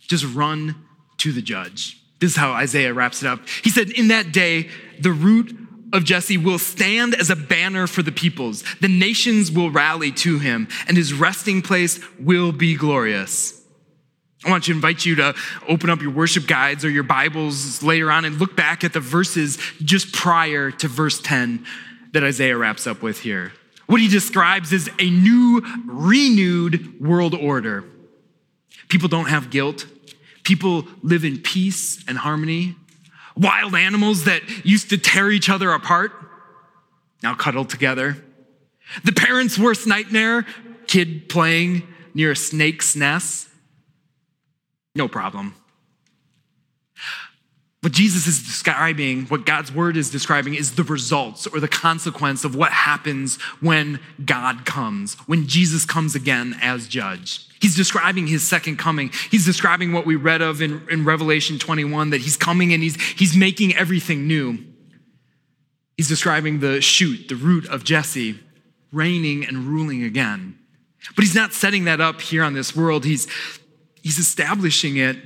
Just 0.00 0.24
run 0.34 0.76
to 1.18 1.32
the 1.32 1.42
judge. 1.42 2.00
This 2.20 2.32
is 2.32 2.36
how 2.36 2.52
Isaiah 2.52 2.94
wraps 2.94 3.22
it 3.22 3.28
up. 3.28 3.40
He 3.64 3.70
said, 3.70 3.90
In 3.90 4.08
that 4.08 4.32
day, 4.32 4.68
the 5.00 5.12
root 5.12 5.56
of 5.92 6.04
Jesse 6.04 6.38
will 6.38 6.58
stand 6.58 7.14
as 7.14 7.30
a 7.30 7.36
banner 7.36 7.86
for 7.86 8.02
the 8.02 8.12
peoples. 8.12 8.64
The 8.80 8.88
nations 8.88 9.50
will 9.50 9.70
rally 9.70 10.12
to 10.12 10.38
him, 10.38 10.68
and 10.86 10.96
his 10.96 11.12
resting 11.12 11.62
place 11.62 12.00
will 12.18 12.52
be 12.52 12.76
glorious. 12.76 13.61
I 14.44 14.50
want 14.50 14.64
to 14.64 14.72
invite 14.72 15.04
you 15.04 15.14
to 15.16 15.34
open 15.68 15.88
up 15.88 16.02
your 16.02 16.10
worship 16.10 16.46
guides 16.46 16.84
or 16.84 16.90
your 16.90 17.04
Bibles 17.04 17.82
later 17.82 18.10
on 18.10 18.24
and 18.24 18.38
look 18.38 18.56
back 18.56 18.82
at 18.82 18.92
the 18.92 19.00
verses 19.00 19.56
just 19.82 20.12
prior 20.12 20.70
to 20.72 20.88
verse 20.88 21.20
10 21.20 21.64
that 22.12 22.24
Isaiah 22.24 22.56
wraps 22.56 22.86
up 22.86 23.02
with 23.02 23.20
here. 23.20 23.52
What 23.86 24.00
he 24.00 24.08
describes 24.08 24.72
is 24.72 24.90
a 24.98 25.10
new, 25.10 25.62
renewed 25.86 27.00
world 27.00 27.34
order. 27.34 27.84
People 28.88 29.08
don't 29.08 29.28
have 29.28 29.50
guilt. 29.50 29.86
People 30.42 30.86
live 31.02 31.24
in 31.24 31.38
peace 31.38 32.02
and 32.08 32.18
harmony. 32.18 32.74
Wild 33.36 33.76
animals 33.76 34.24
that 34.24 34.42
used 34.64 34.90
to 34.90 34.98
tear 34.98 35.30
each 35.30 35.48
other 35.48 35.70
apart 35.72 36.12
now 37.22 37.34
cuddle 37.34 37.64
together. 37.64 38.16
The 39.04 39.12
parent's 39.12 39.58
worst 39.58 39.86
nightmare, 39.86 40.44
kid 40.86 41.28
playing 41.28 41.86
near 42.14 42.32
a 42.32 42.36
snake's 42.36 42.96
nest 42.96 43.48
no 44.94 45.08
problem. 45.08 45.54
What 47.82 47.92
Jesus 47.92 48.28
is 48.28 48.40
describing, 48.40 49.26
what 49.26 49.44
God's 49.44 49.72
word 49.72 49.96
is 49.96 50.08
describing, 50.08 50.54
is 50.54 50.76
the 50.76 50.84
results 50.84 51.48
or 51.48 51.58
the 51.58 51.66
consequence 51.66 52.44
of 52.44 52.54
what 52.54 52.70
happens 52.70 53.40
when 53.60 53.98
God 54.24 54.64
comes, 54.64 55.14
when 55.26 55.48
Jesus 55.48 55.84
comes 55.84 56.14
again 56.14 56.56
as 56.62 56.86
judge. 56.86 57.48
He's 57.60 57.74
describing 57.74 58.28
his 58.28 58.46
second 58.46 58.76
coming. 58.78 59.10
He's 59.32 59.44
describing 59.44 59.92
what 59.92 60.06
we 60.06 60.14
read 60.14 60.42
of 60.42 60.62
in, 60.62 60.86
in 60.90 61.04
Revelation 61.04 61.58
21 61.58 62.10
that 62.10 62.20
he's 62.20 62.36
coming 62.36 62.72
and 62.72 62.84
he's, 62.84 63.00
he's 63.00 63.36
making 63.36 63.74
everything 63.74 64.28
new. 64.28 64.58
He's 65.96 66.08
describing 66.08 66.60
the 66.60 66.80
shoot, 66.80 67.28
the 67.28 67.36
root 67.36 67.68
of 67.68 67.82
Jesse, 67.82 68.38
reigning 68.92 69.44
and 69.44 69.66
ruling 69.66 70.04
again. 70.04 70.56
But 71.16 71.24
he's 71.24 71.34
not 71.34 71.52
setting 71.52 71.84
that 71.84 72.00
up 72.00 72.20
here 72.20 72.44
on 72.44 72.54
this 72.54 72.76
world. 72.76 73.04
He's 73.04 73.26
He's 74.02 74.18
establishing 74.18 74.96
it 74.96 75.16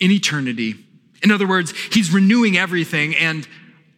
in 0.00 0.10
eternity. 0.10 0.76
In 1.22 1.30
other 1.30 1.46
words, 1.46 1.72
he's 1.92 2.12
renewing 2.12 2.56
everything. 2.56 3.14
And 3.16 3.46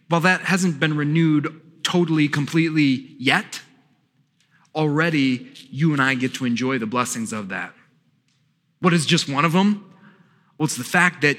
while 0.09 0.21
that 0.23 0.42
hasn't 0.42 0.81
been 0.81 0.97
renewed 0.97 1.61
totally, 1.83 2.29
completely 2.29 3.14
yet, 3.18 3.61
already 4.75 5.51
you 5.71 5.92
and 5.92 6.01
I 6.01 6.14
get 6.14 6.35
to 6.35 6.44
enjoy 6.44 6.79
the 6.79 6.87
blessings 6.87 7.33
of 7.33 7.49
that. 7.49 7.75
What 8.81 8.94
is 8.94 9.07
just 9.07 9.29
one 9.29 9.44
of 9.44 9.53
them? 9.53 9.85
Well, 10.57 10.64
it's 10.64 10.77
the 10.77 10.85
fact 10.85 11.23
that 11.23 11.37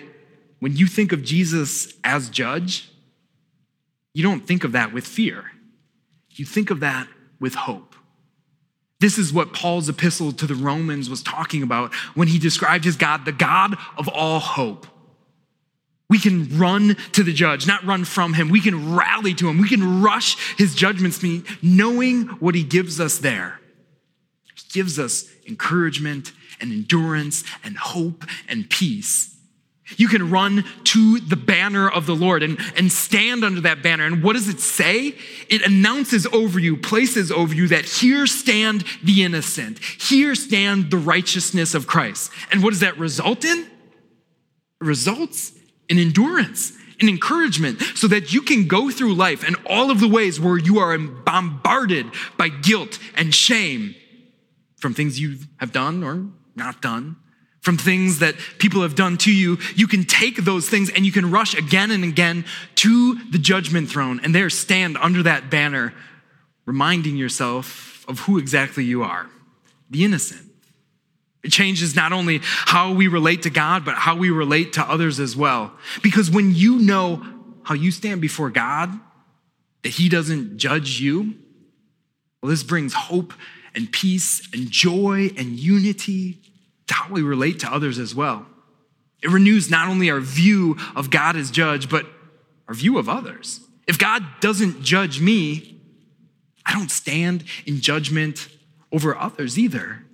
when 0.60 0.76
you 0.76 0.88
think 0.88 1.12
of 1.12 1.24
Jesus 1.24 1.94
as 2.04 2.30
judge, 2.30 2.92
you 4.14 4.24
don't 4.24 4.46
think 4.46 4.64
of 4.64 4.74
that 4.74 4.94
with 4.94 5.06
fear. 5.06 5.52
You 6.32 6.46
think 6.46 6.70
of 6.70 6.82
that 6.82 7.08
with 7.40 7.56
hope. 7.56 7.89
This 9.00 9.18
is 9.18 9.32
what 9.32 9.54
Paul's 9.54 9.88
epistle 9.88 10.34
to 10.34 10.46
the 10.46 10.56
Romans 10.56 11.10
was 11.10 11.24
talking 11.24 11.64
about 11.64 11.94
when 12.16 12.28
he 12.28 12.38
described 12.38 12.84
his 12.84 12.98
God, 12.98 13.26
the 13.26 13.32
God 13.32 13.78
of 13.98 14.10
all 14.10 14.40
hope. 14.40 14.88
We 16.10 16.20
can 16.20 16.58
run 16.58 16.96
to 17.14 17.24
the 17.24 17.32
judge, 17.32 17.68
not 17.68 17.84
run 17.86 18.04
from 18.04 18.34
him. 18.34 18.50
We 18.50 18.62
can 18.62 18.96
rally 18.96 19.34
to 19.36 19.48
him. 19.48 19.62
We 19.62 19.70
can 19.70 20.02
rush 20.02 20.56
his 20.58 20.74
judgments, 20.74 21.24
knowing 21.62 22.24
what 22.40 22.56
he 22.56 22.64
gives 22.64 23.00
us 23.00 23.20
there. 23.20 23.60
He 24.56 24.64
gives 24.74 24.98
us 24.98 25.30
encouragement 25.48 26.34
and 26.60 26.72
endurance 26.72 27.44
and 27.64 27.78
hope 27.78 28.26
and 28.50 28.70
peace. 28.70 29.36
You 29.98 30.08
can 30.08 30.30
run 30.30 30.66
to 30.86 31.20
the 31.20 31.36
banner 31.36 31.90
of 31.90 32.06
the 32.06 32.16
Lord 32.16 32.44
and, 32.44 32.60
and 32.78 32.92
stand 32.92 33.44
under 33.44 33.62
that 33.62 33.82
banner. 33.82 34.06
And 34.06 34.24
what 34.24 34.34
does 34.34 34.48
it 34.48 34.60
say? 34.60 35.16
It 35.50 35.66
announces 35.66 36.26
over 36.28 36.60
you, 36.60 36.78
places 36.78 37.32
over 37.32 37.54
you 37.54 37.68
that 37.70 37.86
here 37.86 38.28
stand 38.28 38.84
the 39.04 39.24
innocent, 39.24 39.80
here 39.80 40.36
stand 40.36 40.92
the 40.92 40.98
righteousness 40.98 41.74
of 41.74 41.88
Christ. 41.88 42.32
And 42.52 42.64
what 42.64 42.72
does 42.72 42.82
that 42.82 42.98
result 42.98 43.44
in? 43.46 43.60
It 43.60 44.86
results 44.86 45.54
in 45.88 45.98
endurance 45.98 46.74
and 47.00 47.10
encouragement 47.10 47.82
so 47.96 48.08
that 48.08 48.34
you 48.34 48.42
can 48.42 48.68
go 48.68 48.92
through 48.92 49.16
life 49.16 49.44
and 49.44 49.56
all 49.66 49.90
of 49.90 50.00
the 50.00 50.08
ways 50.08 50.40
where 50.40 50.58
you 50.58 50.80
are 50.80 50.98
bombarded 50.98 52.06
by 52.38 52.50
guilt 52.50 53.00
and 53.16 53.34
shame 53.34 53.96
from 54.78 54.94
things 54.94 55.20
you 55.20 55.38
have 55.58 55.72
done 55.72 56.04
or 56.04 56.28
not 56.56 56.82
done 56.82 57.16
from 57.70 57.78
things 57.78 58.18
that 58.18 58.34
people 58.58 58.82
have 58.82 58.96
done 58.96 59.16
to 59.16 59.32
you, 59.32 59.56
you 59.76 59.86
can 59.86 60.04
take 60.04 60.38
those 60.38 60.68
things 60.68 60.90
and 60.90 61.06
you 61.06 61.12
can 61.12 61.30
rush 61.30 61.54
again 61.54 61.92
and 61.92 62.04
again 62.04 62.44
to 62.74 63.14
the 63.30 63.38
judgment 63.38 63.88
throne 63.88 64.20
and 64.24 64.34
there 64.34 64.50
stand 64.50 64.98
under 64.98 65.22
that 65.22 65.52
banner, 65.52 65.94
reminding 66.66 67.16
yourself 67.16 68.04
of 68.08 68.22
who 68.22 68.40
exactly 68.40 68.84
you 68.84 69.04
are 69.04 69.30
the 69.92 70.04
innocent. 70.04 70.42
It 71.44 71.52
changes 71.52 71.96
not 71.96 72.12
only 72.12 72.40
how 72.42 72.92
we 72.92 73.08
relate 73.08 73.44
to 73.44 73.52
God, 73.52 73.86
but 73.86 73.94
how 73.94 74.16
we 74.16 74.32
relate 74.32 74.74
to 74.74 74.82
others 74.82 75.20
as 75.20 75.36
well. 75.36 75.72
Because 76.02 76.32
when 76.32 76.56
you 76.56 76.80
know 76.80 77.24
how 77.62 77.76
you 77.76 77.92
stand 77.92 78.20
before 78.20 78.50
God, 78.50 79.00
that 79.84 79.90
He 79.90 80.10
doesn't 80.10 80.58
judge 80.58 81.00
you, 81.00 81.36
well, 82.42 82.50
this 82.50 82.64
brings 82.64 82.96
hope 82.96 83.32
and 83.76 83.92
peace 83.92 84.42
and 84.56 84.72
joy 84.72 85.30
and 85.38 85.60
unity 85.60 86.40
how 86.90 87.12
we 87.12 87.22
relate 87.22 87.60
to 87.60 87.72
others 87.72 88.00
as 88.00 88.16
well. 88.16 88.46
It 89.22 89.30
renews 89.30 89.70
not 89.70 89.90
only 89.90 90.10
our 90.10 90.20
view 90.20 90.78
of 90.96 91.10
God 91.10 91.36
as 91.36 91.52
judge, 91.52 91.90
but 91.90 92.06
our 92.68 92.74
view 92.74 92.98
of 92.98 93.10
others. 93.10 93.62
If 93.88 93.98
God 93.98 94.24
doesn't 94.40 94.84
judge 94.84 95.20
me, 95.20 95.82
I 96.66 96.74
don't 96.74 96.92
stand 96.92 97.44
in 97.66 97.82
judgment 97.82 98.48
over 98.92 99.18
others 99.18 99.58
either. 99.58 100.06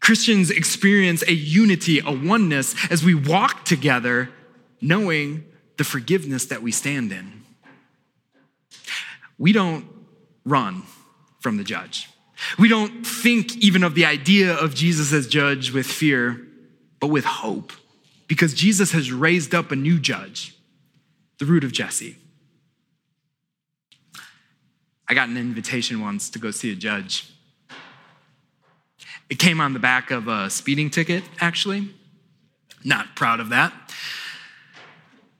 Christians 0.00 0.50
experience 0.50 1.22
a 1.26 1.32
unity, 1.32 2.00
a 2.00 2.12
oneness 2.12 2.74
as 2.90 3.02
we 3.02 3.14
walk 3.14 3.64
together, 3.64 4.30
knowing 4.80 5.44
the 5.78 5.84
forgiveness 5.84 6.44
that 6.46 6.62
we 6.62 6.70
stand 6.70 7.12
in. 7.12 7.42
We 9.38 9.52
don't 9.52 9.86
run 10.44 10.82
from 11.40 11.56
the 11.56 11.64
judge. 11.64 12.08
We 12.58 12.68
don't 12.68 13.06
think 13.06 13.56
even 13.56 13.82
of 13.82 13.94
the 13.94 14.04
idea 14.04 14.54
of 14.54 14.74
Jesus 14.74 15.12
as 15.12 15.26
judge 15.26 15.72
with 15.72 15.86
fear, 15.86 16.40
but 17.00 17.08
with 17.08 17.24
hope, 17.24 17.72
because 18.28 18.54
Jesus 18.54 18.92
has 18.92 19.10
raised 19.12 19.54
up 19.54 19.72
a 19.72 19.76
new 19.76 19.98
judge, 19.98 20.54
the 21.38 21.46
root 21.46 21.64
of 21.64 21.72
Jesse. 21.72 22.16
I 25.08 25.14
got 25.14 25.28
an 25.28 25.36
invitation 25.36 26.00
once 26.00 26.30
to 26.30 26.38
go 26.38 26.50
see 26.50 26.72
a 26.72 26.74
judge. 26.74 27.30
It 29.30 29.38
came 29.38 29.60
on 29.60 29.72
the 29.72 29.78
back 29.78 30.10
of 30.10 30.28
a 30.28 30.50
speeding 30.50 30.90
ticket, 30.90 31.24
actually. 31.40 31.88
Not 32.84 33.16
proud 33.16 33.40
of 33.40 33.50
that. 33.50 33.72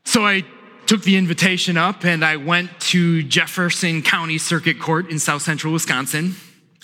So 0.05 0.25
I 0.25 0.45
took 0.87 1.03
the 1.03 1.17
invitation 1.17 1.77
up 1.77 2.05
and 2.05 2.25
I 2.25 2.37
went 2.37 2.79
to 2.81 3.23
Jefferson 3.25 4.03
County 4.03 4.39
Circuit 4.39 4.79
Court 4.79 5.11
in 5.11 5.19
south 5.19 5.43
central 5.43 5.73
Wisconsin. 5.73 6.37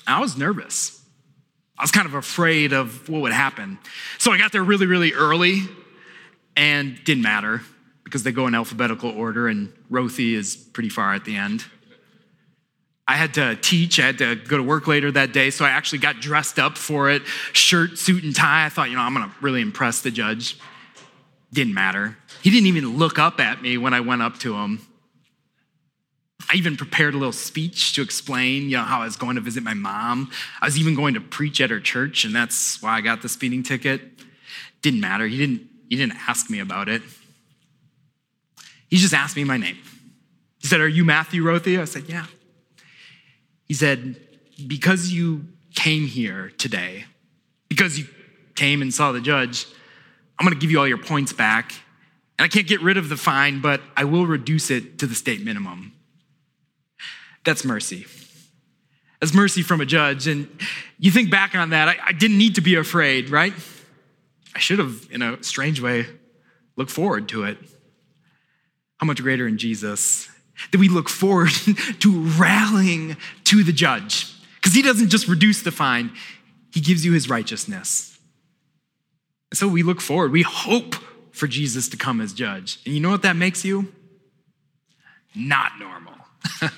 I 0.06 0.20
was 0.20 0.36
nervous. 0.36 1.00
I 1.78 1.82
was 1.82 1.90
kind 1.90 2.06
of 2.06 2.14
afraid 2.14 2.72
of 2.72 3.08
what 3.08 3.22
would 3.22 3.32
happen. 3.32 3.78
So 4.18 4.32
I 4.32 4.38
got 4.38 4.52
there 4.52 4.62
really, 4.62 4.86
really 4.86 5.12
early 5.14 5.62
and 6.56 7.02
didn't 7.04 7.22
matter 7.22 7.62
because 8.04 8.22
they 8.22 8.32
go 8.32 8.46
in 8.46 8.54
alphabetical 8.54 9.10
order 9.10 9.48
and 9.48 9.72
Rothi 9.90 10.34
is 10.34 10.54
pretty 10.54 10.90
far 10.90 11.14
at 11.14 11.24
the 11.24 11.36
end. 11.36 11.64
I 13.08 13.14
had 13.14 13.34
to 13.34 13.56
teach, 13.56 13.98
I 13.98 14.06
had 14.06 14.18
to 14.18 14.36
go 14.36 14.56
to 14.56 14.62
work 14.62 14.86
later 14.86 15.10
that 15.12 15.32
day, 15.32 15.50
so 15.50 15.64
I 15.64 15.70
actually 15.70 15.98
got 15.98 16.20
dressed 16.20 16.58
up 16.58 16.78
for 16.78 17.10
it 17.10 17.22
shirt, 17.52 17.98
suit, 17.98 18.22
and 18.22 18.34
tie. 18.34 18.66
I 18.66 18.68
thought, 18.68 18.90
you 18.90 18.96
know, 18.96 19.02
I'm 19.02 19.12
gonna 19.12 19.32
really 19.40 19.60
impress 19.60 20.02
the 20.02 20.10
judge. 20.10 20.56
Didn't 21.52 21.74
matter. 21.74 22.16
He 22.42 22.50
didn't 22.50 22.68
even 22.68 22.96
look 22.96 23.18
up 23.18 23.40
at 23.40 23.60
me 23.60 23.76
when 23.76 23.92
I 23.92 24.00
went 24.00 24.22
up 24.22 24.38
to 24.40 24.54
him. 24.54 24.86
I 26.50 26.56
even 26.56 26.76
prepared 26.76 27.14
a 27.14 27.16
little 27.16 27.32
speech 27.32 27.94
to 27.94 28.02
explain, 28.02 28.64
you 28.64 28.76
know, 28.76 28.82
how 28.82 29.00
I 29.00 29.04
was 29.04 29.16
going 29.16 29.36
to 29.36 29.42
visit 29.42 29.62
my 29.62 29.74
mom. 29.74 30.30
I 30.60 30.66
was 30.66 30.78
even 30.78 30.94
going 30.94 31.14
to 31.14 31.20
preach 31.20 31.60
at 31.60 31.70
her 31.70 31.80
church, 31.80 32.24
and 32.24 32.34
that's 32.34 32.82
why 32.82 32.96
I 32.96 33.00
got 33.00 33.22
the 33.22 33.28
speeding 33.28 33.62
ticket. 33.62 34.00
Didn't 34.82 35.00
matter. 35.00 35.26
He 35.26 35.38
didn't, 35.38 35.62
he 35.88 35.96
didn't 35.96 36.16
ask 36.28 36.50
me 36.50 36.58
about 36.58 36.88
it. 36.88 37.02
He 38.88 38.98
just 38.98 39.14
asked 39.14 39.36
me 39.36 39.44
my 39.44 39.56
name. 39.56 39.78
He 40.58 40.68
said, 40.68 40.80
Are 40.80 40.88
you 40.88 41.04
Matthew 41.04 41.42
Rothy? 41.42 41.80
I 41.80 41.84
said, 41.84 42.04
Yeah. 42.08 42.26
He 43.66 43.74
said, 43.74 44.20
Because 44.66 45.10
you 45.12 45.46
came 45.74 46.06
here 46.06 46.52
today, 46.58 47.06
because 47.68 47.98
you 47.98 48.06
came 48.54 48.82
and 48.82 48.92
saw 48.92 49.12
the 49.12 49.20
judge, 49.20 49.66
I'm 50.38 50.46
going 50.46 50.54
to 50.54 50.60
give 50.60 50.70
you 50.70 50.78
all 50.78 50.88
your 50.88 50.98
points 50.98 51.32
back. 51.32 51.72
And 52.38 52.44
I 52.44 52.48
can't 52.48 52.66
get 52.66 52.82
rid 52.82 52.96
of 52.96 53.08
the 53.08 53.16
fine, 53.16 53.60
but 53.60 53.80
I 53.96 54.04
will 54.04 54.26
reduce 54.26 54.70
it 54.70 54.98
to 54.98 55.06
the 55.06 55.14
state 55.14 55.42
minimum. 55.44 55.92
That's 57.44 57.64
mercy. 57.64 58.06
That's 59.20 59.34
mercy 59.34 59.62
from 59.62 59.80
a 59.80 59.86
judge. 59.86 60.26
And 60.26 60.48
you 60.98 61.10
think 61.10 61.30
back 61.30 61.54
on 61.54 61.70
that, 61.70 61.88
I, 61.88 61.96
I 62.08 62.12
didn't 62.12 62.38
need 62.38 62.56
to 62.56 62.60
be 62.60 62.74
afraid, 62.74 63.30
right? 63.30 63.52
I 64.54 64.58
should 64.58 64.78
have, 64.78 65.08
in 65.10 65.22
a 65.22 65.42
strange 65.42 65.80
way, 65.80 66.06
looked 66.76 66.90
forward 66.90 67.28
to 67.30 67.44
it. 67.44 67.58
How 68.98 69.06
much 69.06 69.20
greater 69.22 69.46
in 69.46 69.58
Jesus 69.58 70.28
that 70.70 70.78
we 70.78 70.88
look 70.88 71.08
forward 71.08 71.50
to 72.00 72.20
rallying 72.38 73.16
to 73.44 73.64
the 73.64 73.72
judge. 73.72 74.32
Because 74.56 74.74
he 74.74 74.82
doesn't 74.82 75.08
just 75.08 75.28
reduce 75.28 75.62
the 75.62 75.72
fine, 75.72 76.12
he 76.72 76.80
gives 76.80 77.04
you 77.04 77.12
his 77.12 77.28
righteousness. 77.28 78.18
And 79.50 79.58
so 79.58 79.68
we 79.68 79.82
look 79.82 80.00
forward, 80.00 80.32
we 80.32 80.42
hope 80.42 80.94
for 81.32 81.46
Jesus 81.46 81.88
to 81.90 81.96
come 81.96 82.20
as 82.20 82.32
judge. 82.32 82.80
And 82.84 82.94
you 82.94 83.00
know 83.00 83.10
what 83.10 83.22
that 83.22 83.36
makes 83.36 83.64
you? 83.64 83.92
Not 85.34 85.72
normal. 85.78 86.14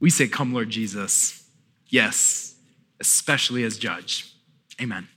we 0.00 0.10
say, 0.10 0.28
Come, 0.28 0.52
Lord 0.52 0.70
Jesus. 0.70 1.48
Yes, 1.88 2.56
especially 3.00 3.64
as 3.64 3.78
judge. 3.78 4.34
Amen. 4.80 5.08